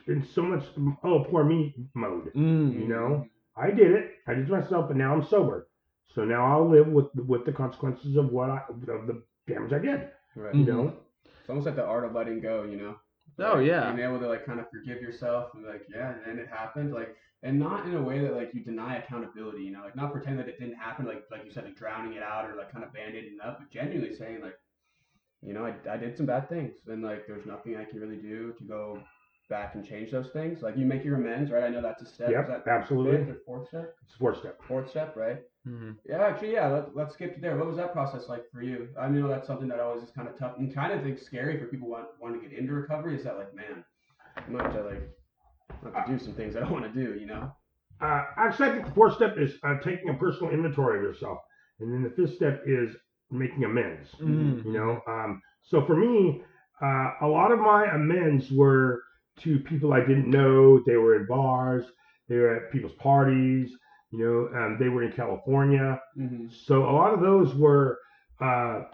[0.07, 0.64] in so much
[1.05, 2.33] oh poor me mode.
[2.35, 2.81] Mm.
[2.81, 5.68] You know, I did it, I did it myself, but now I'm sober.
[6.14, 9.79] So now I'll live with with the consequences of what I of the damage I
[9.81, 10.09] did.
[10.35, 10.55] Right.
[10.55, 10.94] You know,
[11.40, 12.96] It's almost like the art of letting go, you know.
[13.38, 13.92] Oh, Like, yeah.
[13.92, 17.16] Being able to like kind of forgive yourself and like, yeah, and it happened, like,
[17.42, 20.38] and not in a way that like you deny accountability, you know, like not pretend
[20.40, 22.85] that it didn't happen, like like you said, like drowning it out or like kind
[22.85, 24.59] of band-aiding it up, but genuinely saying like,
[25.42, 28.16] you know, I, I did some bad things and like there's nothing I can really
[28.16, 29.01] do to go
[29.48, 30.62] back and change those things.
[30.62, 31.64] Like you make your amends, right?
[31.64, 32.30] I know that's a step.
[32.30, 33.18] Yep, that absolutely.
[33.18, 33.94] fifth or fourth step?
[34.04, 34.61] it's a fourth step.
[34.66, 35.38] Fourth step, right?
[35.66, 35.96] Mhm.
[36.06, 36.68] Yeah, actually, yeah.
[36.68, 37.56] Let, let's skip to there.
[37.56, 38.88] What was that process like for you?
[38.98, 41.58] I know that's something that always is kind of tough and kind of think scary
[41.58, 43.16] for people want want to get into recovery.
[43.16, 43.84] Is that like, man,
[44.37, 45.11] I'm gonna have to like
[45.94, 47.52] have to do some things I don't want to do, you know?
[48.00, 51.38] Uh, actually, I think the fourth step is uh, taking a personal inventory of yourself,
[51.80, 52.94] and then the fifth step is
[53.30, 54.08] making amends.
[54.20, 54.64] Mm.
[54.64, 56.42] You know, um, so for me,
[56.80, 59.02] uh, a lot of my amends were
[59.40, 60.83] to people I didn't know.
[60.87, 61.85] They were in bars,
[62.29, 63.70] they were at people's parties.
[64.11, 66.01] You know, um, they were in California.
[66.18, 66.46] Mm-hmm.
[66.64, 67.98] So a lot of those were,
[68.40, 68.85] uh,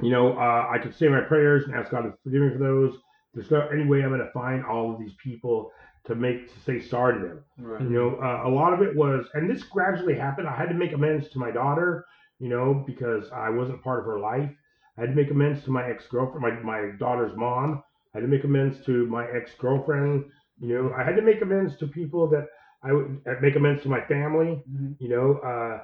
[0.00, 2.58] you know, uh, I could say my prayers and ask God to forgive me for
[2.58, 2.96] those.
[3.34, 5.72] There's no any way I'm going to find all of these people
[6.06, 7.44] to make to say sorry to them.
[7.58, 7.82] Right.
[7.82, 10.48] You know, uh, a lot of it was, and this gradually happened.
[10.48, 12.06] I had to make amends to my daughter,
[12.38, 14.50] you know, because I wasn't part of her life.
[14.96, 17.82] I had to make amends to my ex girlfriend, my, my daughter's mom.
[18.14, 20.24] I had to make amends to my ex girlfriend.
[20.60, 22.46] You know, I had to make amends to people that
[22.82, 24.62] I would uh, make amends to my family.
[24.70, 24.96] Mhm.
[24.98, 25.78] You know, uh,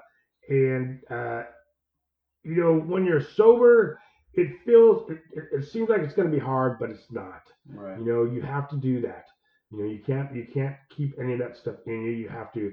[0.49, 1.43] and uh,
[2.43, 3.99] you know, when you're sober,
[4.35, 7.43] it feels, it, it, it seems like it's going to be hard, but it's not.
[7.69, 7.99] Right.
[7.99, 9.27] You know, you have to do that.
[9.71, 12.11] You know, you can't you can't keep any of that stuff in you.
[12.13, 12.73] You have to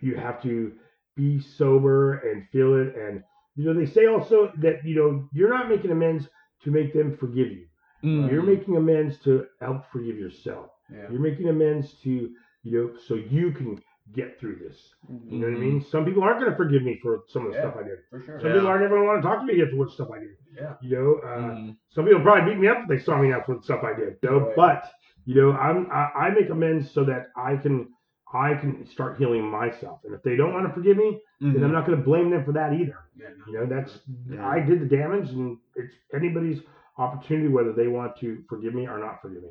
[0.00, 0.72] you have to
[1.16, 2.94] be sober and feel it.
[2.96, 3.22] And
[3.56, 6.28] you know, they say also that you know you're not making amends
[6.64, 7.66] to make them forgive you.
[8.04, 8.30] Mm.
[8.30, 10.70] You're making amends to help forgive yourself.
[10.92, 11.10] Yeah.
[11.10, 12.30] You're making amends to
[12.62, 13.82] you know so you can
[14.14, 14.94] get through this.
[15.10, 15.30] Mhm.
[15.32, 15.80] You know what I mean?
[15.82, 17.64] Some people aren't going to forgive me for some of the Yeah.
[17.70, 17.98] stuff I did.
[18.08, 18.40] For sure.
[18.40, 18.54] Some Yeah.
[18.54, 20.36] people aren't ever going to want to talk to me after what stuff I did.
[20.56, 20.74] Yeah.
[20.80, 21.76] You know, uh, Mm.
[21.90, 24.16] some people probably beat me up if they saw me after the stuff I did.
[24.22, 24.38] You know?
[24.46, 24.56] Right.
[24.56, 24.84] But
[25.26, 27.88] you know, I'm I, I make amends so that I can
[28.32, 30.00] I can start healing myself.
[30.04, 31.72] And if they don't want to forgive me, then I'm Mhm.
[31.72, 32.98] not going to blame them for that either.
[33.16, 34.46] Yeah, no, You know, that's Yeah.
[34.46, 36.62] I did the damage, and it's anybody's
[36.98, 39.50] opportunity whether they want to forgive me or not forgive me.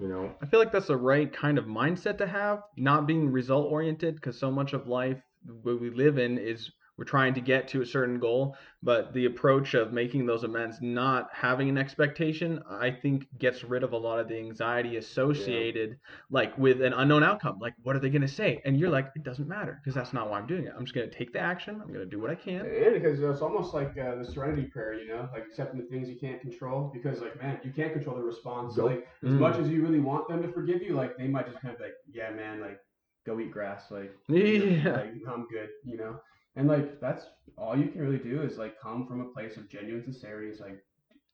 [0.00, 3.32] You know, I feel like that's the right kind of mindset to have, not being
[3.32, 5.18] result oriented, because so much of life
[5.62, 6.70] what we live in is
[7.02, 10.80] we're trying to get to a certain goal, but the approach of making those amends,
[10.80, 15.98] not having an expectation, I think gets rid of a lot of the anxiety associated
[16.30, 17.58] like with an unknown outcome.
[17.60, 18.62] Like, what are they going to say?
[18.64, 20.72] And you're like, it doesn't matter because that's not why I'm doing it.
[20.78, 21.80] I'm just going to take the action.
[21.82, 22.60] I'm going to do what I can.
[22.66, 26.08] And because it's almost like uh, the serenity prayer, you know, like accepting the things
[26.08, 26.88] you can't control.
[26.94, 28.76] Because like, man, you can't control the response.
[28.76, 28.86] Nope.
[28.90, 29.38] like, as Mm.
[29.40, 31.80] much as you really want them to forgive you, like they might just kind of
[31.80, 32.78] like, yeah, man, like
[33.26, 34.92] go eat grass, like Yeah.
[34.92, 36.20] like I'm good, you know.
[36.56, 37.24] And like that's
[37.56, 40.48] all you can really do is like come from a place of genuine sincerity.
[40.50, 40.84] It's like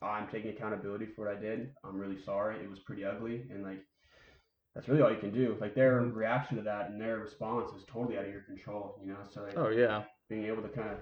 [0.02, 1.70] I'm taking accountability for what I did.
[1.84, 2.62] I'm really sorry.
[2.62, 3.84] It was pretty ugly, and like
[4.74, 5.56] that's really all you can do.
[5.60, 6.10] Like their Mm-hmm.
[6.12, 9.18] reaction to that and their response is totally out of your control, you know.
[9.34, 10.04] So like Oh yeah.
[10.28, 10.98] being able to kind of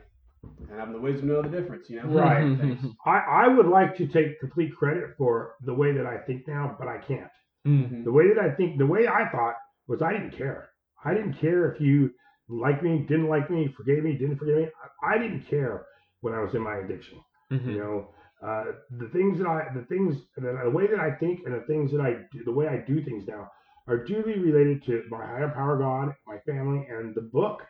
[0.69, 2.09] and having the wisdom to know the difference, you know.
[2.09, 2.79] Right.
[3.07, 6.77] I, I would like to take complete credit for the way that I think now,
[6.79, 7.31] but I can't.
[7.67, 8.05] Mm.
[8.05, 9.55] The way that I think, the way I thought
[9.89, 10.69] was I didn't care.
[11.05, 12.11] I didn't care if you
[12.49, 14.69] liked me, didn't like me, forgave me, didn't forgive me.
[15.03, 15.87] I, I didn't care
[16.21, 17.19] when I was in my addiction.
[17.53, 17.67] Mhm.
[17.67, 18.09] You know,
[18.43, 18.65] uh,
[18.99, 21.91] the things that I, the things, the, the way that I think and the things
[21.93, 23.51] that I do, the way I do things now
[23.89, 27.63] are duly related to my higher power God, my family, and the book.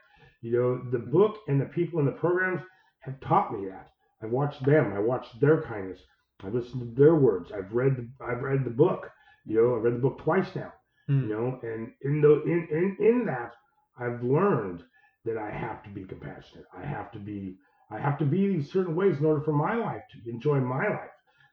[0.43, 2.61] You know, the book and the people in the programs
[3.01, 3.91] have taught me that.
[4.23, 4.93] I've watched them.
[4.95, 6.01] I watched their kindness.
[6.43, 7.51] I've listened to their words.
[7.53, 7.97] I've read.
[7.97, 9.09] The, I've read the book.
[9.45, 10.73] You know, I've read the book twice now.
[11.09, 11.23] Mm.
[11.23, 13.53] You know, and in the in in in that,
[13.99, 14.83] I've learned
[15.25, 16.67] that I have to be compassionate.
[16.77, 17.57] I have to be.
[17.91, 20.89] I have to be these certain ways in order for my life to enjoy my
[20.89, 21.11] life,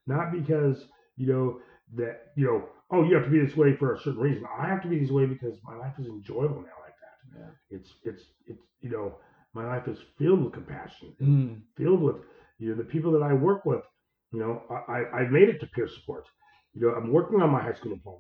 [0.08, 0.84] not because
[1.16, 1.60] you know
[1.96, 2.70] that you know.
[2.92, 4.44] Oh, you have to be this way for a certain reason.
[4.60, 7.40] I have to be this way because my life is enjoyable now like that.
[7.40, 7.78] Yeah.
[7.78, 9.16] It's it's it's you know
[9.54, 11.62] my life is filled with compassion, Mm.
[11.78, 12.18] filled with
[12.60, 13.82] you know the people that I work with.
[14.32, 16.26] You know, I I- I've made it to peer support.
[16.74, 18.20] You know, I'm working on my high school diploma.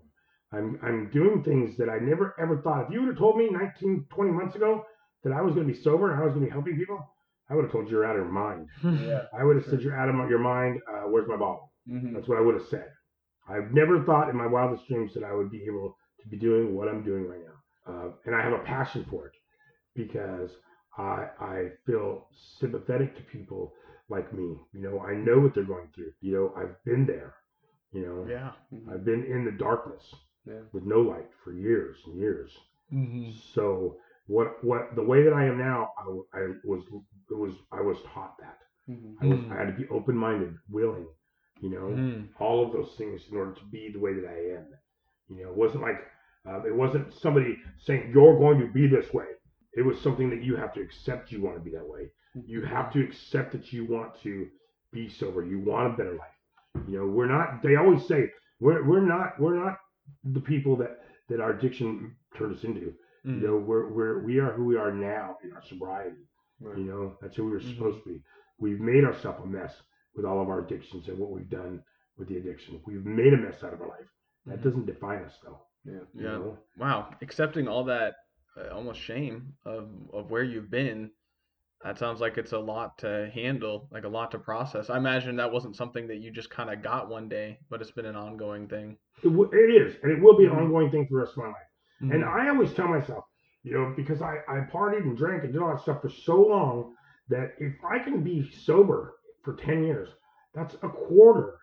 [0.53, 2.85] I'm I'm doing things that I never ever thought.
[2.85, 4.85] If you would have told me 19, 20 months ago
[5.23, 6.99] that I was going to be sober and I was going to be helping people,
[7.49, 8.67] I would have told you you're out of your mind.
[8.83, 9.23] Yeah.
[9.37, 10.79] I would have said you're out of your mind.
[10.91, 11.71] Uh, where's my bottle?
[11.89, 12.13] Mm-hmm.
[12.13, 12.87] That's what I would have said.
[13.47, 16.75] I've never thought in my wildest dreams that I would be able to be doing
[16.75, 17.93] what I'm doing right now.
[17.93, 19.33] Uh, and I have a passion for it
[19.95, 20.49] because
[20.97, 22.27] I, I feel
[22.59, 23.73] sympathetic to people
[24.09, 24.55] like me.
[24.73, 26.11] You know, I know what they're going through.
[26.21, 27.35] You know, I've been there.
[27.91, 28.51] You know, Yeah.
[28.91, 30.03] I've been in the darkness
[30.45, 30.61] Yeah.
[30.73, 32.51] with no light for years and years.
[32.93, 33.31] Mm-hmm.
[33.53, 36.83] So what what the way that I am now, I, I was
[37.31, 38.57] it was I was taught that.
[38.89, 39.23] Mm-hmm.
[39.23, 39.51] I was Mm.
[39.51, 41.07] I had to be open minded, willing.
[41.61, 42.27] You know, Mm.
[42.39, 44.65] all of those things in order to be the way that I am.
[45.29, 45.99] You know, it wasn't like
[46.47, 49.27] uh, it wasn't somebody saying you're going to be this way.
[49.75, 51.31] It was something that you have to accept.
[51.31, 52.11] You want to be that way.
[52.45, 54.47] You have to accept that you want to
[54.91, 55.45] be sober.
[55.45, 56.85] You want a better life.
[56.87, 57.63] You know, we're not.
[57.63, 58.29] They always say
[58.59, 59.77] we're we're not we're not
[60.23, 62.93] the people that that our addiction turned us into.
[63.25, 63.41] Mm.
[63.41, 66.17] You know, we're we're we are who we are now in our sobriety.
[66.59, 66.77] Right.
[66.77, 67.73] You know, that's who we were Mhm.
[67.73, 68.21] supposed to be.
[68.59, 69.73] We've made ourselves a mess
[70.15, 71.83] with all of our addictions and what we've done
[72.17, 72.79] with the addiction.
[72.85, 74.07] We've made a mess out of our life.
[74.45, 74.63] That Mhm.
[74.63, 75.59] doesn't define us, though.
[75.85, 75.93] Yeah.
[76.13, 76.31] you Yeah.
[76.37, 76.57] know?
[76.77, 77.13] Wow.
[77.21, 78.15] Accepting all that
[78.55, 81.11] uh, almost shame of of where you've been.
[81.83, 84.89] That sounds like it's a lot to handle, like a lot to process.
[84.89, 87.91] I imagine that wasn't something that you just kind of got one day, but it's
[87.91, 88.97] been an ongoing thing.
[89.21, 90.61] It, w- it is, and it will be an Mhm.
[90.63, 91.55] ongoing thing for the rest of my life.
[92.01, 92.11] Mm-hmm.
[92.13, 93.25] And I always tell myself,
[93.63, 96.41] you know, because I, I partied and drank and did all that stuff for so
[96.41, 96.95] long
[97.29, 100.09] that if I can be sober for 10 years,
[100.53, 101.57] that's a quarter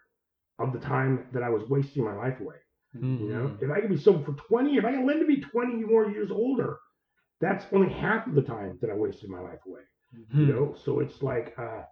[0.58, 2.56] of the time that I was wasting my life away.
[2.94, 3.24] Mm-hmm.
[3.24, 5.40] You know, if I can be sober for 20, if I can live to be
[5.40, 6.78] 20 more years older,
[7.40, 9.80] that's only half of the time that I wasted my life away.
[10.14, 10.40] Hmm.
[10.40, 11.82] You know, so it's like, uh,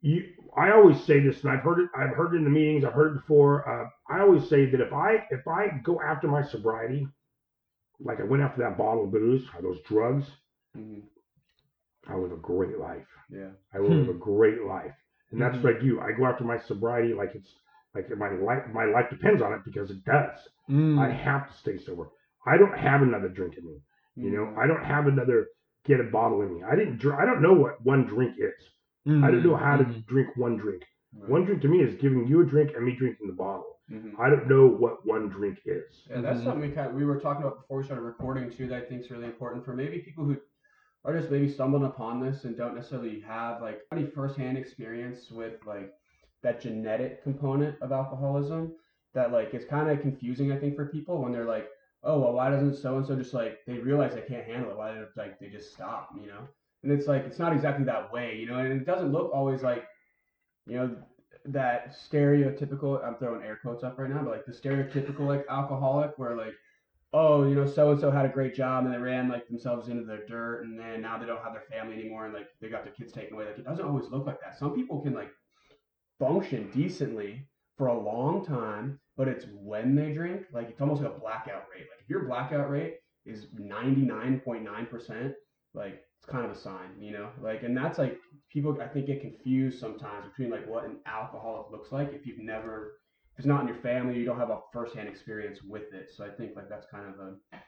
[0.00, 0.24] you.
[0.56, 1.88] I always say this, and I've heard it.
[1.96, 2.84] I've heard it in the meetings.
[2.84, 3.68] I've heard it before.
[3.68, 7.06] Uh, I always say that if I if I go after my sobriety,
[8.00, 10.26] like I went after that bottle of booze or those drugs,
[10.76, 11.00] Mm-hmm.
[12.12, 13.06] I live a great life.
[13.30, 13.50] Yeah.
[13.74, 14.00] I will Hmm.
[14.00, 14.94] live a great life,
[15.30, 15.64] and that's Mhm.
[15.64, 16.00] what I do.
[16.00, 17.54] I go after my sobriety like it's
[17.94, 18.66] like my life.
[18.72, 20.48] My life depends on it because it does.
[20.68, 20.98] Mm.
[20.98, 22.08] I have to stay sober.
[22.46, 23.82] I don't have another drink in me.
[24.16, 25.48] You know, I don't have another
[25.84, 26.62] get a bottle in me.
[26.62, 26.98] I didn't.
[26.98, 28.70] Dr- I don't know what one drink is.
[29.06, 30.06] I don't know how to Mhm.
[30.06, 30.84] drink one drink.
[31.18, 31.28] Right.
[31.30, 33.80] One drink to me is giving you a drink and me drinking the bottle.
[33.90, 34.14] Mhm.
[34.18, 36.06] I don't know what one drink is.
[36.10, 36.44] And that's Mhm.
[36.44, 38.68] something we kind of, we were talking about before we started recording too.
[38.68, 40.36] That I think is really important for maybe people who
[41.04, 45.64] are just maybe stumbling upon this and don't necessarily have like any firsthand experience with
[45.66, 45.92] like
[46.42, 48.76] that genetic component of alcoholism.
[49.14, 51.68] That like it's kind of confusing I think for people when they're like,
[52.02, 54.76] oh well, why doesn't so and so just like they realize they can't handle it?
[54.76, 56.10] Why don't like they just stop?
[56.20, 56.48] You know?
[56.82, 58.58] And it's like it's not exactly that way, you know.
[58.58, 59.84] And it doesn't look always like
[60.66, 60.96] you know
[61.46, 66.12] that stereotypical i'm throwing air quotes up right now but like the stereotypical like alcoholic
[66.18, 66.52] where like
[67.12, 69.88] oh, you know, so and so had a great job and they ran like themselves
[69.88, 72.68] into the dirt and then now they don't have their family anymore and like they
[72.68, 73.46] got their kids taken away.
[73.46, 74.58] Like it doesn't always look like that.
[74.58, 75.30] Some people can like
[76.18, 81.14] function decently for a long time, but it's when they drink, like it's almost like
[81.14, 81.84] a blackout rate.
[81.90, 82.94] Like if your blackout rate
[83.26, 85.34] is 99.9%,
[85.74, 87.28] like it's kind of a sign, you know?
[87.42, 88.16] Like and that's like
[88.50, 92.38] people I think get confused sometimes between like what an alcoholic looks like if you've
[92.38, 92.92] never
[93.34, 96.08] if it's not in your family, you don't have a firsthand experience with it.
[96.16, 97.58] So I think like that's kind of a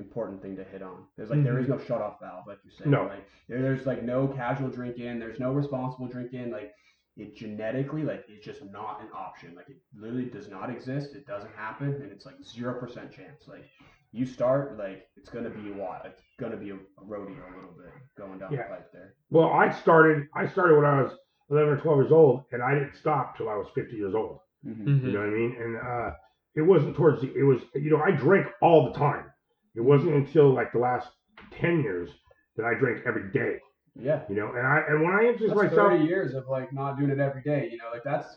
[0.00, 1.04] important thing to hit on.
[1.18, 1.76] There's like there is mm-hmm.
[1.76, 2.86] no shut off valve, like you said.
[2.86, 3.04] No.
[3.04, 5.18] Like there, there's like no casual drinking.
[5.18, 6.50] There's no responsible drinking.
[6.50, 6.72] Like
[7.16, 9.54] it genetically, like it's just not an option.
[9.54, 11.14] Like it literally does not exist.
[11.14, 13.46] It doesn't happen, and it's like zero percent chance.
[13.46, 13.64] Like
[14.12, 16.02] you start, like it's gonna be a lot.
[16.06, 18.64] It's gonna be a, a rodeo a little bit going down Yeah.
[18.68, 19.14] the pipe there.
[19.30, 20.26] Well, I started.
[20.34, 21.12] I started when I was
[21.50, 24.40] 11 or 12 years old, and I didn't stop till I was 50 years old.
[24.66, 24.84] Mhm.
[24.84, 25.04] Mhm.
[25.04, 25.56] You know what I mean?
[25.60, 26.10] And uh,
[26.56, 27.32] it wasn't towards the.
[27.34, 27.60] It was.
[27.74, 29.26] You know, I drank all the time.
[29.76, 31.08] It wasn't until like the last
[31.52, 32.10] 10 years
[32.56, 33.58] that I drank every day.
[34.00, 34.22] Yeah.
[34.28, 36.98] You know, and I and when I introduced That's myself, 30 years of like not
[36.98, 37.68] doing it every day.
[37.70, 38.36] You know, like that's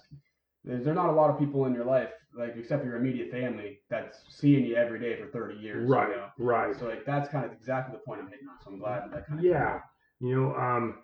[0.63, 3.32] there's, there's not a lot of people in your life, like except for your immediate
[3.32, 5.89] family, that's seeing you every day for 30 years.
[5.89, 6.28] right, You know?
[6.38, 6.76] right.
[6.78, 8.58] So like that's kind of exactly the point I'm hitting on.
[8.63, 9.80] So I'm glad that kind of Yeah,
[10.20, 11.00] you know, um,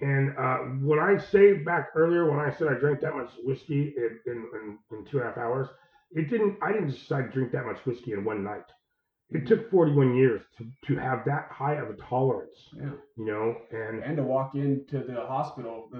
[0.00, 3.94] and uh, when I say back earlier when I said I drank that much whiskey
[3.96, 5.68] in, in, in, in two and a half hours,
[6.12, 6.56] it didn't.
[6.62, 8.64] I didn't decide to drink that much whiskey in one night.
[9.30, 12.90] It took 41 years to, to have that high of a tolerance, Yeah.
[13.16, 15.90] you know, and And to walk into the hospital,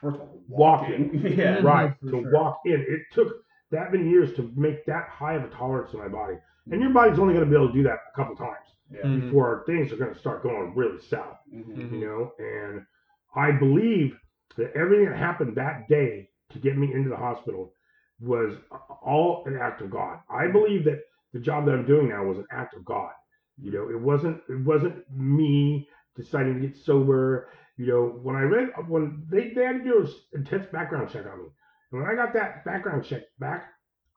[0.00, 1.10] first of all, Walking.
[1.12, 1.32] walking.
[1.38, 1.60] yeah.
[1.62, 2.30] right to sure.
[2.32, 2.80] walk in.
[2.88, 3.28] It took
[3.72, 6.36] that many years to make that high of a tolerance in my body,
[6.70, 9.00] and your body's only going to be able to do that a couple times Yeah.
[9.02, 9.22] Mhm.
[9.22, 11.38] before things are going to start going really south.
[11.52, 11.64] Mhm.
[11.76, 11.92] Mhm.
[11.92, 12.86] you know, and
[13.34, 14.16] I believe
[14.56, 17.72] that everything that happened that day to get me into the hospital
[18.20, 18.56] was
[19.02, 20.20] all an act of God.
[20.30, 21.00] I believe that
[21.32, 23.10] the job that I'm doing now was an act of God.
[23.58, 27.48] You know, it wasn't it wasn't me deciding to get sober.
[27.76, 31.26] You know, when I read when they, they had to do an intense background check
[31.26, 31.48] on me,
[31.90, 33.64] and when I got that background check back,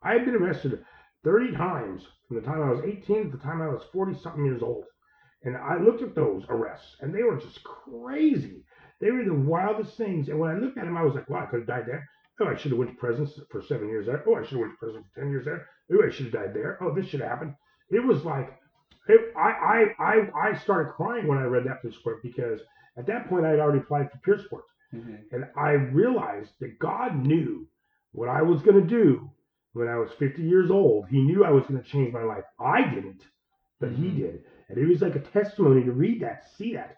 [0.01, 0.83] I had been arrested
[1.23, 4.45] 30 times from the time I was 18 to the time I was 40 something
[4.45, 4.85] years old.
[5.43, 8.63] And I looked at those arrests, and they were just crazy.
[8.99, 10.27] They were the wildest things.
[10.29, 12.07] And when I looked at them, I was like, "Wow, I could have died there.
[12.39, 14.23] Oh, I should have went to prison for seven years there.
[14.27, 15.67] Oh, I should have went to prison for ten years there.
[15.93, 16.77] Oh, I should have died there.
[16.81, 17.55] Oh, this should have happened."
[17.89, 18.59] It was like,
[19.07, 22.59] it, I, I, I, I started crying when I read that police report because
[22.97, 25.19] at that point I had already applied for peer support, Mhm.
[25.31, 27.67] and I realized that God knew
[28.11, 29.29] what I was going to do
[29.73, 31.07] when I was 50 years old.
[31.09, 32.43] He knew I was going to change my life.
[32.59, 33.21] I didn't,
[33.79, 34.17] but He Mhm.
[34.17, 34.45] did.
[34.69, 36.97] And it was like a testimony to read that, see that.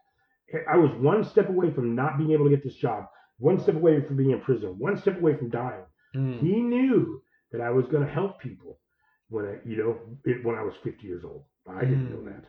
[0.69, 3.75] I was one step away from not being able to get this job, one step
[3.75, 5.83] away from being in prison, one step away from dying.
[6.15, 6.39] Mhm.
[6.39, 7.21] He knew
[7.51, 8.79] that I was going to help people
[9.29, 11.43] when I, you know, it, when I was 50 years old.
[11.67, 12.25] I didn't know Mm.
[12.25, 12.45] that.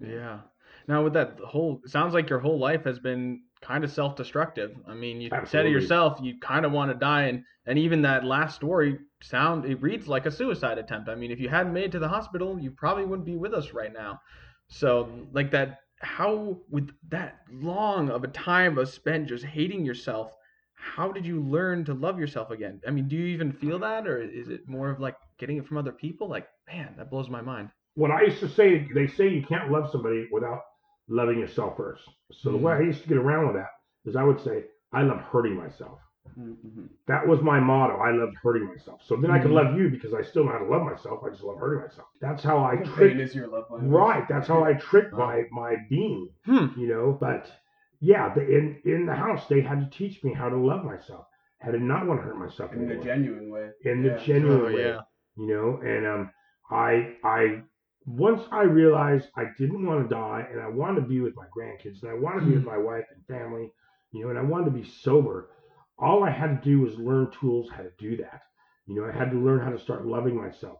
[0.00, 0.40] Yeah.
[0.88, 4.76] Now with that whole, sounds like your whole life has been kind of self-destructive.
[4.88, 5.70] I mean, you said Absolutely.
[5.70, 6.18] it yourself.
[6.22, 10.06] You kind of want to die, and and even that last story sound it reads
[10.08, 11.08] like a suicide attempt.
[11.08, 13.54] I mean, if you hadn't made it to the hospital, you probably wouldn't be with
[13.54, 14.20] us right now.
[14.68, 20.34] So like that, how with that long of a time of spent just hating yourself,
[20.74, 22.80] how did you learn to love yourself again?
[22.86, 25.66] I mean, do you even feel that, or is it more of like getting it
[25.66, 26.28] from other people?
[26.28, 27.70] Like, man, that blows my mind.
[27.94, 30.60] what I used to say, they say you can't love somebody without
[31.08, 32.02] loving yourself first.
[32.32, 32.80] So the way mm.
[32.80, 33.70] I used to get around with that
[34.04, 35.98] is I would say, I love hurting myself.
[36.38, 36.88] Mhm.
[37.06, 37.96] That was my motto.
[37.96, 39.02] I loved hurting myself.
[39.04, 39.54] So then I could Mhm.
[39.54, 41.22] love you because I still know how to love myself.
[41.24, 42.08] I just love hurting myself.
[42.20, 43.90] That's how I Pain is your love language.
[43.92, 44.26] Right.
[44.28, 45.26] That's how I tricked Wow.
[45.26, 46.28] my my being.
[46.46, 46.66] Hmm.
[46.76, 47.12] You know.
[47.20, 47.50] But
[48.00, 51.26] yeah, the, in in the house they had to teach me how to love myself,
[51.60, 53.04] how to not want to hurt myself in a anymore.
[53.04, 53.70] genuine way.
[53.84, 54.14] in Yeah.
[54.14, 54.84] the genuine Oh, way.
[54.86, 55.00] yeah.
[55.36, 55.76] You know.
[55.82, 56.30] And um,
[56.70, 57.62] I I
[58.06, 61.46] once I realized I didn't want to die and I wanted to be with my
[61.56, 63.72] grandkids and I wanted to be with my wife and family,
[64.12, 65.48] you know, and I wanted to be sober.
[65.98, 68.42] All I had to do was learn tools how to do that.
[68.86, 70.78] You know, I had to learn how to start loving myself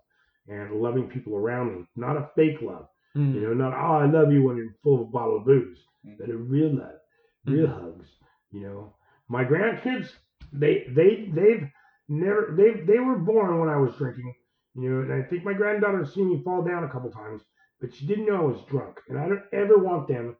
[0.48, 1.86] and loving people around me.
[1.96, 3.32] Not a fake love, Hmm.
[3.34, 5.86] you know, not oh I love you when you're full of a bottle of booze,
[6.04, 6.18] Mhm.
[6.18, 6.98] but a real love,
[7.46, 7.72] real Mhm.
[7.80, 8.18] hugs.
[8.50, 8.94] You know,
[9.28, 10.14] my grandkids,
[10.52, 11.68] they they they've
[12.08, 14.34] never they they were born when I was drinking.
[14.74, 17.42] You know, and I think my granddaughter's seen me fall down a couple times,
[17.80, 19.00] but she didn't know I was drunk.
[19.08, 20.36] And I don't ever want them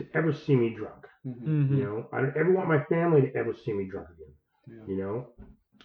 [0.00, 1.06] to ever see me drunk.
[1.26, 1.44] Mhm.
[1.46, 1.76] Mhm.
[1.76, 4.34] You know, I don't ever want my family to ever see me drunk again.
[4.66, 4.84] Yeah.
[4.86, 5.16] You know,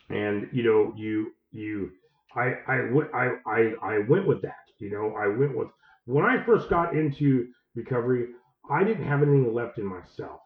[0.10, 1.92] and you know, you you,
[2.36, 4.66] I I went I I I went with that.
[4.80, 5.70] You know, I went with
[6.06, 8.28] when I first got into recovery,
[8.70, 10.40] I didn't have anything left in myself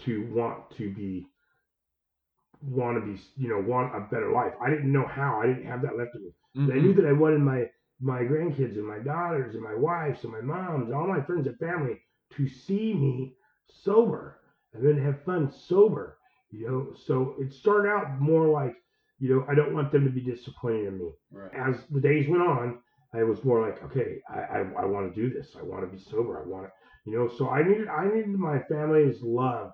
[0.00, 1.26] to want to be
[2.62, 4.52] want to be you know want a better life.
[4.60, 5.40] I didn't know how.
[5.42, 6.30] I didn't have that left in me.
[6.66, 7.64] But I knew that I wanted my
[8.00, 11.46] my grandkids and my daughters and my wives and my moms and all my friends
[11.46, 12.00] and family
[12.36, 13.34] to see me
[13.68, 14.40] sober
[14.72, 16.18] and then have fun sober.
[16.50, 18.74] You know, so it started out more like,
[19.20, 21.12] you know, I don't want them to be disappointed in me.
[21.30, 21.50] Right.
[21.54, 22.78] As the days went on,
[23.14, 25.56] I was more like, okay, I, I, I want to do this.
[25.58, 26.42] I want to be sober.
[26.42, 26.72] I want to,
[27.10, 29.72] you know, so I needed I needed my family's love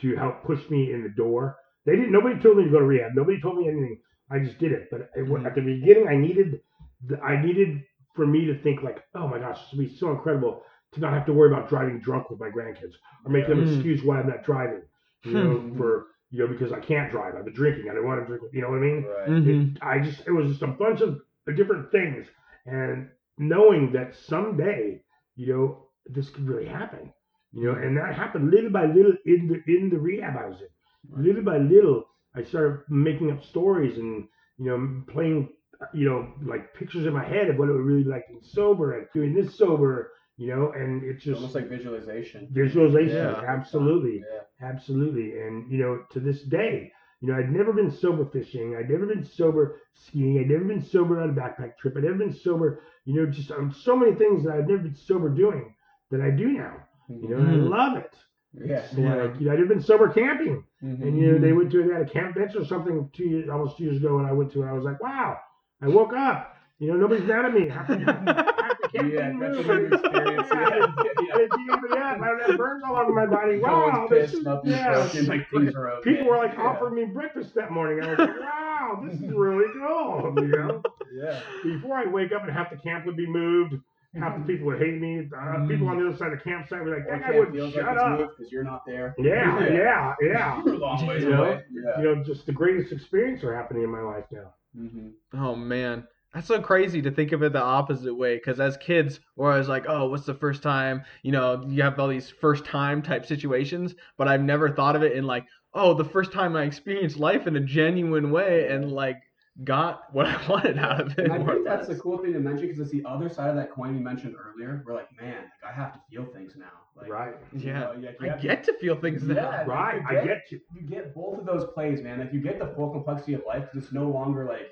[0.00, 1.56] to help push me in the door.
[1.86, 2.12] They didn't.
[2.12, 3.12] Nobody told me to go to rehab.
[3.14, 4.00] Nobody told me anything.
[4.30, 4.88] I just did it.
[4.90, 5.46] But it, Mhm.
[5.46, 6.60] at the beginning, I needed,
[7.06, 7.82] the, I needed
[8.14, 10.62] for me to think like, oh my gosh, this would be so incredible
[10.92, 13.74] to not have to worry about driving drunk with my grandkids or make them Mm.
[13.74, 14.82] excuse why I'm not driving.
[15.24, 17.34] You know, for you know because I can't drive.
[17.36, 17.88] I've been drinking.
[17.90, 18.42] I don't want to drink.
[18.52, 19.04] You know what I mean?
[19.04, 19.28] Right.
[19.28, 19.78] Mhm.
[19.82, 21.20] I just it was just a bunch of
[21.56, 22.26] different things,
[22.66, 25.02] and knowing that someday,
[25.36, 27.12] you know, this could really happen,
[27.52, 30.60] you know, and that happened little by little in the in the rehab I was
[30.60, 31.22] in.
[31.24, 34.26] Little by little, I started making up stories and
[34.58, 35.50] you know playing,
[35.94, 38.42] you know, like pictures in my head of what it would really be like being
[38.42, 42.48] sober and doing this sober, you know, and it's It's just almost like visualization.
[42.52, 43.42] visualization, Yeah.
[43.46, 44.18] absolutely.
[44.30, 44.68] Yeah.
[44.68, 45.38] Absolutely.
[45.40, 48.76] And, you know, to this day, you know, I'd never been sober fishing.
[48.76, 50.38] I'd never been sober skiing.
[50.40, 51.96] I'd never been sober on a backpack trip.
[51.96, 54.94] I'd never been sober, you know, just on so many things that I've never been
[54.96, 55.74] sober doing
[56.10, 56.76] that I do now.
[57.08, 58.14] You know, and I love it.
[58.54, 58.76] Yeah.
[58.78, 60.64] It's like, you know, I'd never been sober camping.
[60.82, 61.02] Mhm.
[61.02, 63.48] And, you know, they went to, they had a camp bench or something two years,
[63.48, 64.66] almost two years ago, and I went to it.
[64.66, 65.38] I was like, wow,
[65.80, 66.54] I woke up.
[66.78, 67.68] You know, nobody's mad at me.
[68.94, 69.68] Half the, half the camp Yeah, didn't that's move.
[69.68, 70.48] a experience.
[70.52, 70.98] Yeah, I didn't-
[71.32, 72.20] I didn't see anybody up.
[72.20, 73.56] I don't have burns all over my body.
[73.56, 75.22] No Wow, one's this pissed, is nothing's yeah.
[75.28, 76.10] like things are okay.
[76.10, 76.66] People were like yeah.
[76.66, 78.04] offering me breakfast that morning.
[78.04, 80.34] I was like, wow, this is really cool.
[80.36, 80.82] You know,
[81.14, 81.40] Yeah.
[81.62, 83.74] before I wake up and half the camp would be moved,
[84.18, 85.28] half the people would hate me.
[85.34, 87.84] Uh, people on the other side of the campsite were like, that guy wouldn't shut
[87.84, 88.18] like it's up.
[88.36, 89.14] because you're not there.
[89.18, 90.62] Yeah, yeah, yeah.
[90.66, 91.44] You're long ways You know?
[91.44, 91.62] away.
[91.72, 91.98] Yeah.
[92.02, 94.52] You know, just the greatest experience are happening in my life now.
[94.76, 98.36] hmm Oh man, that's so crazy to think of it the opposite way.
[98.36, 101.98] Because as kids, we're always like, "Oh, what's the first time?" You know, you have
[101.98, 103.94] all these first time type situations.
[104.16, 107.46] But I've never thought of it in like, "Oh, the first time I experienced life
[107.46, 109.18] in a genuine way and like
[109.64, 112.40] got what I wanted out of it." And I think that's the cool thing to
[112.40, 114.82] mention because it's the other side of that coin you mentioned earlier.
[114.86, 116.66] We're like, man, like, I have to feel things now.
[116.96, 117.34] Like, Right.
[117.52, 117.80] you Yeah.
[117.80, 119.34] know, like, I have to- get to feel things now.
[119.34, 119.96] Yeah, Right.
[120.00, 120.60] you I get- get you.
[120.74, 122.20] you get both of those plays, man.
[122.20, 124.68] Like you get the full complexity of life because it's no longer like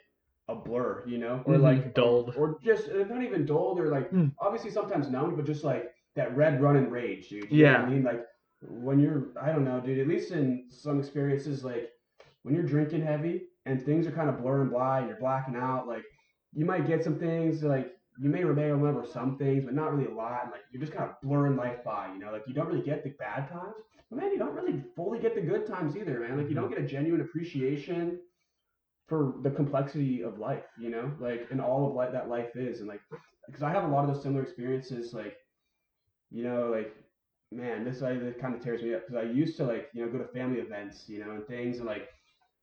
[0.52, 1.62] a blur, you know, or Mhm.
[1.62, 2.34] like Dulled.
[2.36, 4.28] or just uh, not even dulled, or like Hmm.
[4.38, 5.84] obviously sometimes numb, but just like
[6.16, 7.50] that red run and rage, dude.
[7.50, 7.86] You know what Yeah.
[7.86, 8.26] I mean, like
[8.62, 9.98] when you're, I don't know, dude.
[9.98, 11.90] At least in some experiences, like
[12.42, 15.56] when you're drinking heavy and things are kind of blur and blah, and you're blacking
[15.56, 16.04] out, like
[16.52, 17.92] you might get some things like.
[18.22, 20.40] You may may remember some things, but not really a lot.
[20.42, 22.30] And like you're just kind of blurring life by, you know.
[22.30, 23.76] Like you don't really get the bad times,
[24.10, 26.36] but man, you don't really fully get the good times either, man.
[26.36, 28.18] Like you don't get a genuine appreciation
[29.10, 32.78] for the complexity of life, you know, like and all of life that life is,
[32.78, 33.00] and like
[33.46, 35.36] because I have a lot of those similar experiences, like
[36.30, 36.94] you know, like
[37.52, 40.12] man, this I kind of tears me up because I used to like you know
[40.12, 42.08] go to family events, you know, and things, and like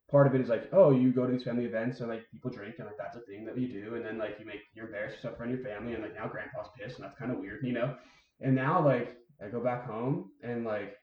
[0.09, 2.49] part of it is like oh you go to these family events and like people
[2.49, 4.85] drink and like that's a thing that you do, and then like you make you're
[4.85, 7.59] embarrassed yourself in your family, and like now grandpa's pissed, and that's kind of weird,
[7.61, 7.93] you know,
[8.41, 10.95] and now like I go back home and like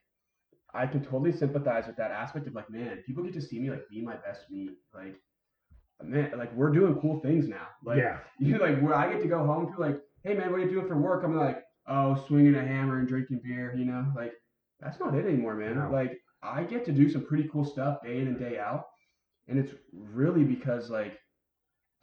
[0.75, 3.69] I can totally sympathize with that aspect of like, man, people get to see me
[3.69, 4.71] like be my best me.
[4.93, 5.15] Like,
[6.03, 7.67] man, like we're doing cool things now.
[7.83, 8.19] Like, yeah.
[8.39, 10.71] you like where I get to go home, to like, hey man, what are you
[10.71, 11.23] doing for work?
[11.23, 13.73] I'm like, oh, swinging a hammer and drinking beer.
[13.75, 14.33] You know, like
[14.79, 15.75] that's not it anymore, man.
[15.75, 15.89] No.
[15.91, 18.85] Like I get to do some pretty cool stuff day in and day out,
[19.47, 21.17] and it's really because like,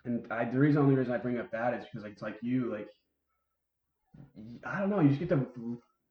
[0.04, 2.36] and I the reason only reason I bring up that is because like it's like
[2.42, 2.88] you like,
[4.64, 5.46] I don't know, you just get to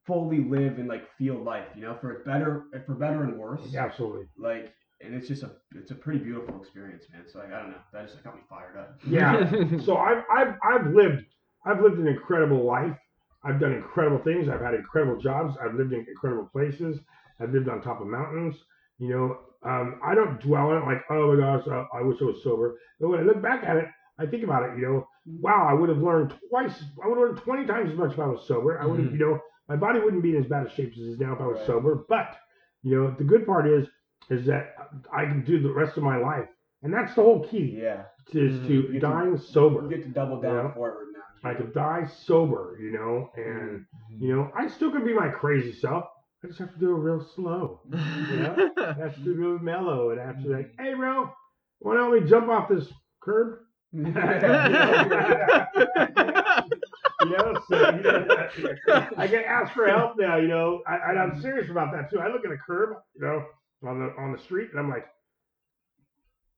[0.06, 3.76] fully live and like feel life, you know, for better for better and worse.
[3.76, 4.26] Absolutely.
[4.38, 4.74] Like,
[5.04, 7.24] and it's just a it's a pretty beautiful experience, man.
[7.32, 9.00] So like I don't know, that just got me fired up.
[9.08, 9.80] Yeah.
[9.86, 11.26] so I've, I've I've lived
[11.66, 12.98] I've lived an incredible life.
[13.44, 14.50] I've done incredible things.
[14.50, 15.56] I've had incredible jobs.
[15.64, 17.00] I've lived in incredible places.
[17.40, 18.56] I've lived on top of mountains.
[19.00, 19.38] You know,
[19.70, 22.44] um, I don't dwell on it like, oh my gosh, I, I wish I was
[22.44, 22.78] sober.
[23.00, 23.86] But when I look back at it,
[24.20, 24.78] I think about it.
[24.78, 25.08] You know,
[25.40, 26.84] wow, I would have learned twice.
[27.04, 28.80] I would have learned twenty times as much if I was sober.
[28.80, 29.14] I would have, Mhm.
[29.20, 31.34] you know, my body wouldn't be in as bad a shape as it is now
[31.34, 31.68] if I was Right.
[31.68, 32.06] sober.
[32.08, 32.38] But
[32.84, 33.88] you know, the good part is,
[34.32, 34.76] is that
[35.14, 36.48] I can do the rest of my life,
[36.84, 38.72] and that's the whole key Yeah, is to mm-hmm.
[38.74, 39.84] You get to- dying sober.
[39.84, 40.74] you get to double down Yeah.
[40.74, 41.50] forward now.
[41.50, 44.24] I could die sober, you know, and mm-hmm.
[44.24, 46.06] you know, I still could be my crazy self.
[46.44, 47.82] I just have to do it real slow.
[47.92, 48.70] Yeah.
[48.78, 50.84] I have to do it real mellow, and I have to be like, mm-hmm.
[50.84, 51.30] hey, bro,
[51.80, 52.88] why don't we jump off this
[53.22, 53.60] curb?
[57.24, 60.38] You know, so you know, I get asked for help now.
[60.38, 62.20] You know, I, and I'm serious about that too.
[62.20, 63.46] I look at a curb, you know,
[63.86, 65.08] on the on the street, and I'm like,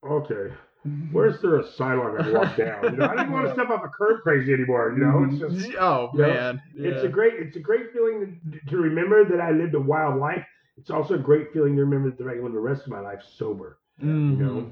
[0.06, 0.54] okay,
[1.12, 2.92] where's there a sidewalk I can walk down?
[2.92, 4.94] You know, I didn't want to step off a curb crazy anymore.
[4.98, 6.28] You know, it's just oh Yeah.
[6.28, 9.80] man, it's a great it's a great feeling to, to remember that I lived a
[9.80, 10.46] wild life.
[10.78, 13.00] It's also a great feeling to remember that I can live the rest of my
[13.00, 13.78] life sober.
[14.02, 14.38] Mhm.
[14.40, 14.72] know?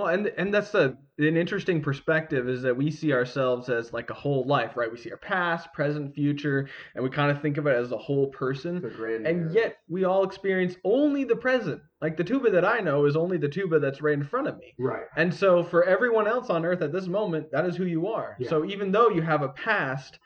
[0.00, 4.08] Well, and and that's a an interesting perspective is that we see ourselves as like
[4.08, 4.90] a whole life, right?
[4.90, 7.98] We see our past, present, future, and we kind of think of it as a
[7.98, 8.82] whole person.
[9.26, 11.82] And yet we all experience only the present.
[12.00, 14.56] Like the tuba that I know is only the tuba that's right in front of
[14.56, 14.72] me.
[14.78, 15.04] Right.
[15.16, 18.36] And so for everyone else on earth at this moment, that is who you are.
[18.38, 18.48] Yeah.
[18.48, 20.18] So even though you have a past,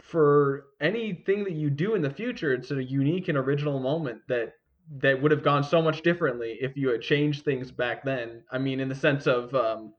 [0.00, 4.54] for anything that you do in the future, it's a unique and original moment that
[4.96, 8.42] that would have gone so much differently if you had changed things back then.
[8.50, 9.92] I mean, in the sense of um,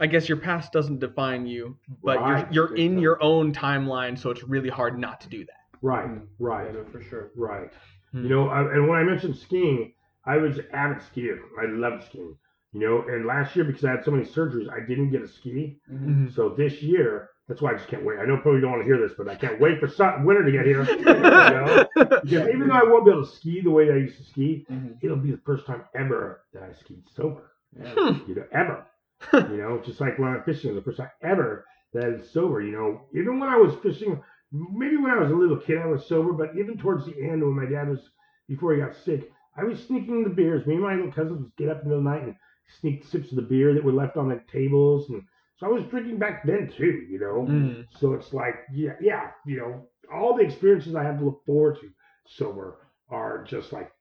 [0.00, 2.52] I guess your past doesn't define you, but Right.
[2.52, 5.78] you're you're in your own timeline, so it's really hard not to do that.
[5.80, 6.08] Right.
[6.08, 6.26] Mm.
[6.38, 6.66] Right.
[6.66, 7.30] Yeah, no, for sure.
[7.36, 7.70] Right.
[8.12, 8.24] Hmm.
[8.24, 9.94] You know, I, and when I mentioned skiing,
[10.24, 11.38] I was an avid skier.
[11.60, 12.36] I loved skiing.
[12.72, 15.28] You know, and last year because I had so many surgeries, I didn't get a
[15.28, 15.78] ski.
[15.92, 16.28] Mm-hmm.
[16.34, 18.18] So this year, that's why I just can't wait.
[18.18, 20.44] I know probably don't want to hear this, but I can't wait for sun, winter
[20.44, 20.84] to get here.
[20.90, 21.86] you know?
[21.96, 24.66] Because even though I won't be able to ski the way I used to ski,
[24.70, 24.96] Mhm.
[25.02, 27.50] it'll be the first time ever that I skied sober.
[27.78, 27.94] Yeah.
[28.28, 28.86] You know, ever.
[29.32, 32.08] you know, just like when I'm fishing, it was the first time ever that I
[32.10, 32.60] was sober.
[32.60, 34.22] You know, even when I was fishing,
[34.52, 37.42] maybe when I was a little kid, I was sober, but even towards the end,
[37.42, 38.00] when my dad was
[38.48, 40.66] before he got sick, I was sneaking the beers.
[40.66, 42.36] Me and my little cousins would get up in the middle of the night and
[42.80, 45.22] sneak sips of the beer that were left on the tables, and
[45.62, 47.06] so I was drinking back then too.
[47.08, 47.86] You know, Mm.
[47.98, 51.78] so it's like, yeah, yeah, you know, all the experiences I have to look forward
[51.80, 51.88] to
[52.26, 52.78] sober
[53.10, 53.92] are just like,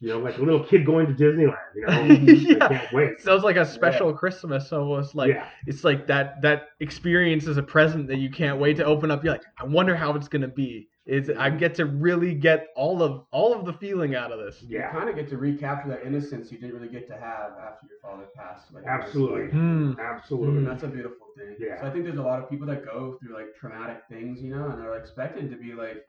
[0.00, 1.56] you know, like a little kid going to Disneyland.
[1.74, 2.64] You know, Yeah.
[2.64, 3.20] I can't wait.
[3.20, 7.62] Sounds like a special Christmas almost like yeah, it's like that that experience is a
[7.64, 9.24] present that you can't wait to open up.
[9.24, 10.88] You're like, I wonder how it's gonna be.
[11.08, 14.62] Is I get to really get all of all of the feeling out of this.
[14.68, 17.52] yeah, You kind of get to recapture that innocence you didn't really get to have
[17.52, 18.74] after your father passed.
[18.74, 19.46] Like, Absolutely.
[19.46, 19.94] Hmm.
[19.98, 20.58] absolutely.
[20.58, 21.56] And that's a beautiful thing.
[21.58, 21.80] Yeah.
[21.80, 24.54] So I think there's a lot of people that go through like traumatic things, you
[24.54, 26.04] know, and they're expected to be like,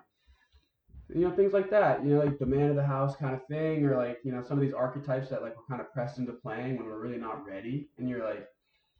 [1.16, 3.40] you know, things like that, you know, like the man of the house kind of
[3.48, 6.18] thing, or like, you know, some of these archetypes that like we're kind of pressed
[6.20, 7.90] into playing when we're really not ready.
[7.98, 8.46] And you're like,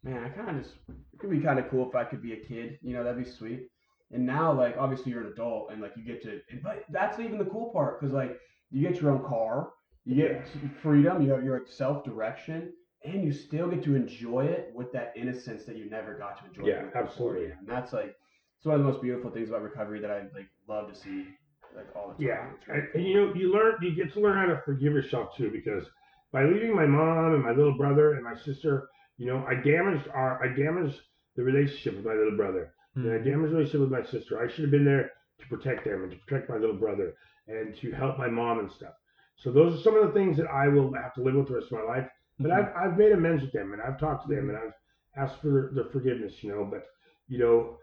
[0.04, 2.32] man, I kind of just, it could be kind of cool if I could be
[2.32, 3.68] a kid, you know, that'd be sweet.
[4.12, 7.38] And now, like, obviously you're an adult and like you get to, but that's even
[7.38, 8.40] the cool part because like
[8.72, 9.70] you get your own car,
[10.04, 10.48] you get
[10.82, 15.14] freedom, you have your self direction, and you still get to enjoy it with that
[15.16, 16.68] innocence that you never got to enjoy.
[16.68, 17.46] Yeah, before, absolutely.
[17.52, 18.16] And that's like
[18.58, 21.28] it's one of the most beautiful things about recovery that I like love to see
[21.76, 22.56] like all the time.
[22.68, 24.94] Yeah, really and, and you know, you learn, you get to learn how to forgive
[24.94, 25.86] yourself too, because
[26.32, 30.08] by leaving my mom and my little brother and my sister, you know, I damaged
[30.14, 31.00] our, I damaged
[31.36, 32.74] the relationship with my little brother,
[33.06, 34.40] and I damaged relationship with my sister.
[34.42, 37.14] I should have been there to protect them and to protect my little brother
[37.48, 38.94] and to help my mom and stuff.
[39.38, 41.56] So those are some of the things that I will have to live with the
[41.56, 42.08] rest of my life.
[42.40, 44.74] But I've, I've made amends with them and I've talked to them and I've
[45.16, 46.64] asked for the forgiveness, you know.
[46.70, 46.84] But
[47.28, 47.78] you know,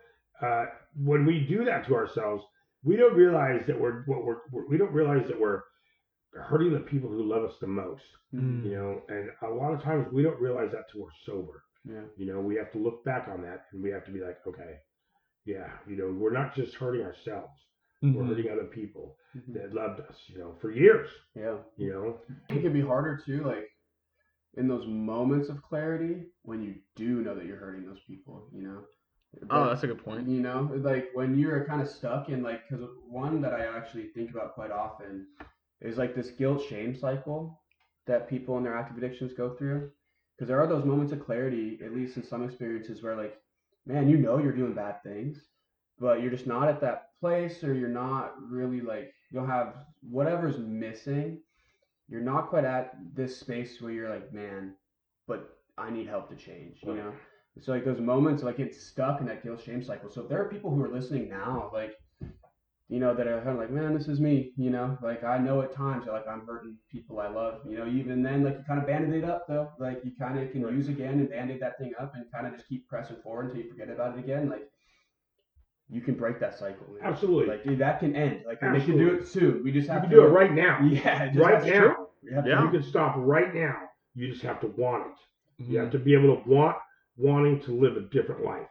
[0.46, 0.66] uh,
[1.02, 2.44] when we do that to ourselves,
[2.84, 5.62] we don't realize that we're what we're, we're we don't realize that we're
[6.32, 8.02] hurting the people who love us the most,
[8.34, 8.64] Mm.
[8.64, 9.02] you know.
[9.08, 11.62] And a lot of times we don't realize that till we're sober.
[11.88, 12.02] Yeah.
[12.16, 14.38] You know, we have to look back on that and we have to be like,
[14.46, 14.76] okay,
[15.46, 17.54] yeah, you know, we're not just hurting ourselves,
[18.02, 18.28] we're Mhm.
[18.28, 19.54] hurting other people Mhm.
[19.54, 21.08] that loved us, you know, for years.
[21.34, 21.58] Yeah.
[21.76, 22.20] You know,
[22.50, 23.70] it can be harder too, like
[24.54, 28.62] in those moments of clarity when you do know that you're hurting those people, you
[28.62, 28.84] know.
[29.50, 30.26] Oh, that's a good point.
[30.28, 34.08] You know, like when you're kind of stuck in like, because one that I actually
[34.08, 35.26] think about quite often
[35.80, 37.60] is like this guilt shame cycle
[38.06, 39.90] that people in their active addictions go through.
[40.34, 43.40] Because there are those moments of clarity, at least in some experiences, where like,
[43.86, 45.38] man, you know you're doing bad things,
[45.98, 49.74] but you're just not at that place, or you're not really like, you don't have
[50.02, 51.40] whatever's missing.
[52.08, 54.74] You're not quite at this space where you're like, man,
[55.26, 57.12] but I need help to change, you know?
[57.60, 60.10] So like those moments like it's stuck in that guilt shame cycle.
[60.10, 61.96] So if there are people who are listening now, like
[62.88, 65.38] you know, that are kind of like, man, this is me, you know, like I
[65.38, 68.54] know at times that like I'm hurting people I love, you know, even then like
[68.58, 70.72] you kind of band-aid it up though, like you kind of can Right.
[70.74, 73.62] use again and band-aid that thing up and kind of just keep pressing forward until
[73.62, 74.48] you forget about it again.
[74.48, 74.68] Like
[75.88, 76.86] you can break that cycle.
[76.92, 77.00] man.
[77.02, 77.46] absolutely.
[77.54, 78.42] Like dude, that can end.
[78.46, 79.62] Like and they can do it soon.
[79.64, 80.80] We just you have can to do it right now.
[80.84, 82.08] Yeah, just right now.
[82.22, 82.62] we have to- Yeah.
[82.62, 83.76] You can stop right now.
[84.14, 85.64] You just have to want it.
[85.64, 85.82] You Mhm.
[85.82, 86.76] have to be able to want
[87.16, 88.68] wanting to live a different life.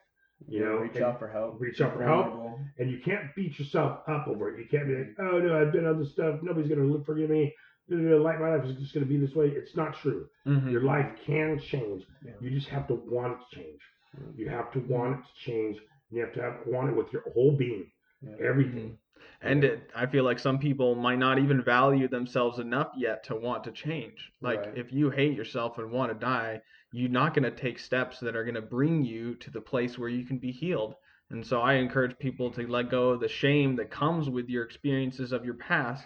[0.48, 1.60] You know, reach out for help.
[1.60, 2.60] reach out for help.
[2.78, 4.60] And you can't beat yourself up over it.
[4.60, 5.36] You can't be like, mm-hmm.
[5.36, 6.40] oh no, I've done other stuff.
[6.44, 7.54] Nobody's gonna look forgive me.
[7.88, 9.48] Like my life is just gonna be this way.
[9.48, 10.28] It's not true.
[10.48, 10.72] Mhm.
[10.72, 12.04] Your life can change.
[12.26, 12.32] Yeah.
[12.42, 13.80] You just have to want it to change.
[14.14, 14.24] Yeah.
[14.36, 15.78] You have to want it to change.
[16.12, 17.90] You have to have, want it with your whole being,
[18.22, 18.36] Yeah.
[18.48, 18.90] everything.
[18.90, 19.48] Mm-hmm.
[19.48, 23.36] And it, I feel like some people might not even value themselves enough yet to
[23.36, 24.32] want to change.
[24.42, 24.78] Like Right.
[24.78, 26.62] if you hate yourself and want to die,
[26.96, 29.98] you're not going to take steps that are going to bring you to the place
[29.98, 30.96] where you can be healed.
[31.30, 34.64] And so I encourage people to let go of the shame that comes with your
[34.64, 36.06] experiences of your past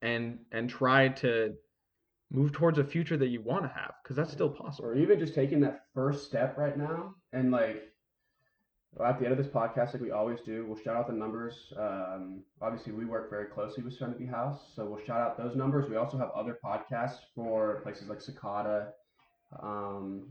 [0.00, 1.54] and and try to
[2.30, 4.88] move towards a future that you want to have because that's still possible.
[4.88, 7.92] Or even just taking that first step right now and like
[9.04, 11.72] at the end of this podcast, like we always do, we'll shout out the numbers.
[11.78, 15.88] Um, obviously, we work very closely with Serenity House, so we'll shout out those numbers.
[15.88, 18.92] We also have other podcasts for places like Cicada,
[19.60, 20.28] um,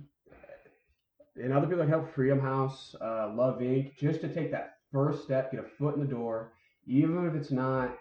[1.36, 3.96] and other people like Help Freedom House, uh, Love Inc.
[3.98, 6.54] Just to take that first step, get a foot in the door,
[6.86, 7.96] even if it's not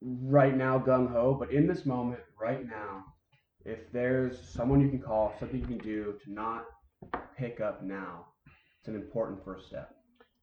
[0.00, 3.04] right now gung ho, but in this moment, right now,
[3.64, 6.64] if there's someone you can call, something you can do to not
[7.36, 8.26] pick up now,
[8.78, 9.94] it's an important first step.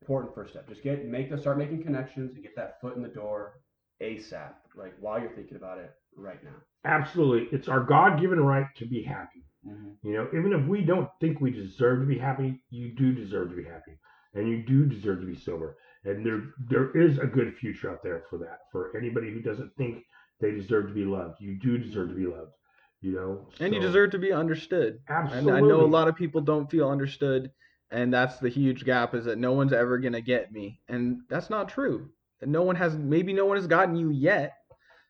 [0.01, 0.67] Important first step.
[0.67, 3.61] Just get make the start making connections and get that foot in the door
[4.01, 4.53] ASAP.
[4.75, 6.55] Like while you're thinking about it right now.
[6.85, 7.47] Absolutely.
[7.57, 9.43] It's our God given right to be happy.
[9.67, 10.07] Mm-hmm.
[10.07, 13.49] You know, even if we don't think we deserve to be happy, you do deserve
[13.49, 13.97] to be happy.
[14.33, 15.77] And you do deserve to be sober.
[16.03, 18.59] And there there is a good future out there for that.
[18.71, 20.03] For anybody who doesn't think
[20.39, 21.39] they deserve to be loved.
[21.39, 22.51] You do deserve to be loved.
[23.01, 23.47] You know?
[23.59, 24.99] And you deserve to be understood.
[25.09, 25.51] absolutely.
[25.51, 27.51] And I know a lot of people don't feel understood,
[27.91, 31.49] and that's the huge gap is that no one's ever gonna get me, and that's
[31.49, 32.09] not true.
[32.47, 34.53] No one has, maybe no one has gotten you yet,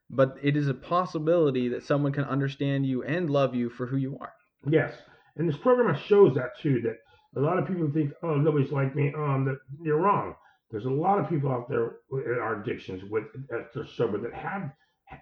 [0.09, 3.97] but it is a possibility that someone can understand you and love you for who
[3.97, 4.33] you are.
[4.69, 4.93] Yes,
[5.35, 6.81] and this program shows that too.
[6.81, 6.97] That
[7.39, 10.35] a lot of people think, "Oh, nobody's like me." Um, that you're wrong.
[10.71, 14.33] There's a lot of people out there with our addictions with that are sober that
[14.33, 14.71] have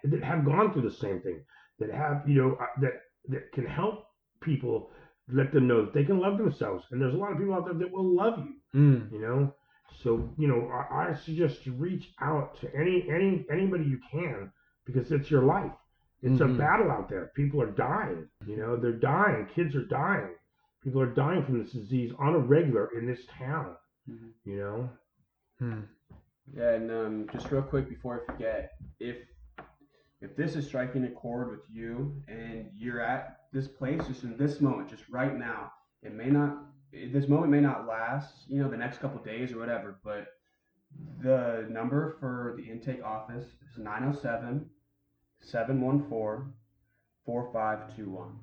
[0.05, 1.43] that have gone through the same thing.
[1.79, 2.93] That have you know uh, that
[3.29, 4.05] that can help
[4.41, 4.91] people
[5.31, 6.85] let them know that they can love themselves.
[6.91, 8.55] And there's a lot of people out there that will love you.
[9.11, 9.53] You know,
[10.01, 14.51] so you know I, I suggest you reach out to any any anybody you can
[14.85, 15.71] because it's your life.
[16.21, 16.57] It's a Mhm.
[16.57, 17.31] battle out there.
[17.35, 18.29] People are dying.
[18.47, 19.45] You know, they're dying.
[19.53, 20.35] Kids are dying.
[20.81, 23.75] People are dying from this disease on a regular in this town.
[24.09, 24.31] Mhm.
[24.45, 24.89] You know,
[25.59, 25.81] Hmm.
[26.53, 29.17] Yeah, and um, just real quick before I forget, if
[30.21, 34.37] if this is striking a chord with you and you're at this place just in
[34.37, 35.71] this moment, just right now,
[36.01, 39.57] it may not this moment may not last, you know, the next couple days or
[39.57, 40.27] whatever, but
[41.21, 44.69] the number for the intake office is 907
[45.41, 46.53] 714
[47.25, 48.39] 4521.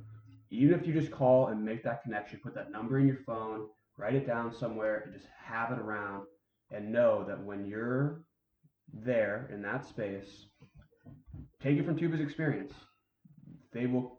[0.51, 3.69] Even if you just call and make that connection, put that number in your phone,
[3.97, 6.25] write it down somewhere, and just have it around
[6.73, 8.23] and know that when you're
[8.93, 10.47] there in that space,
[11.63, 12.73] take it from Tuba's experience.
[13.73, 14.19] They will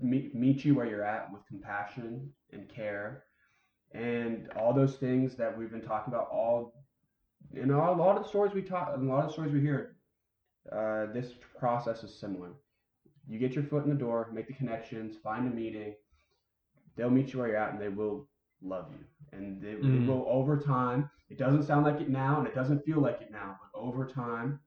[0.00, 3.25] meet, meet you where you're at with compassion and care
[3.92, 6.74] and all those things that we've been talking about all
[7.54, 9.60] in all a lot of the stories we talk a lot of the stories we
[9.60, 9.96] hear
[10.72, 12.50] uh, this process is similar.
[13.28, 15.94] You get your foot in the door make the connections find a meeting.
[16.96, 18.28] They'll meet you where you're at and they will
[18.62, 19.04] love you.
[19.32, 20.06] And they, they Mm.
[20.06, 23.30] will over time it doesn't sound like it now and it doesn't feel like it
[23.30, 24.60] now but over time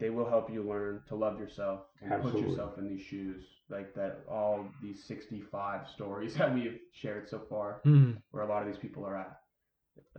[0.00, 2.40] they will help you learn to love yourself and Absolutely.
[2.42, 7.40] put yourself in these shoes like that all these 65 stories that we've shared so
[7.48, 8.12] far Hmm.
[8.32, 9.36] where a lot of these people are at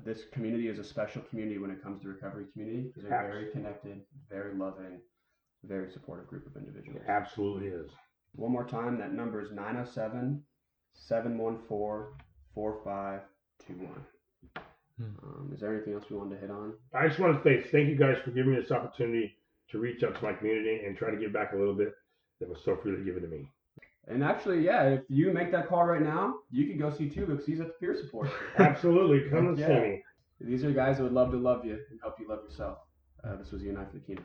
[0.05, 3.51] this community is a special community when it comes to recovery community because they're very
[3.51, 5.01] connected very loving
[5.63, 7.89] very supportive group of individuals it absolutely is.
[8.35, 10.43] one more time, that number is 907
[10.93, 12.13] 714
[12.53, 14.05] 4521.
[14.97, 15.03] Hmm.
[15.23, 16.73] Um, is there anything else we wanted to hit on?
[16.93, 19.35] I just want to say thank you guys for giving me this opportunity
[19.71, 21.93] to reach out to my community and try to give back a little bit
[22.39, 23.47] that was so freely given to me.
[24.07, 27.33] And actually, yeah, if you make that call right now, you can go see Tuba
[27.33, 28.29] because he's at the peer support.
[28.57, 30.03] Absolutely, come and see me.
[30.39, 32.79] These are guys that would love to love you and help you love yourself.
[33.23, 34.23] Uh, this was You and I for the Kenai.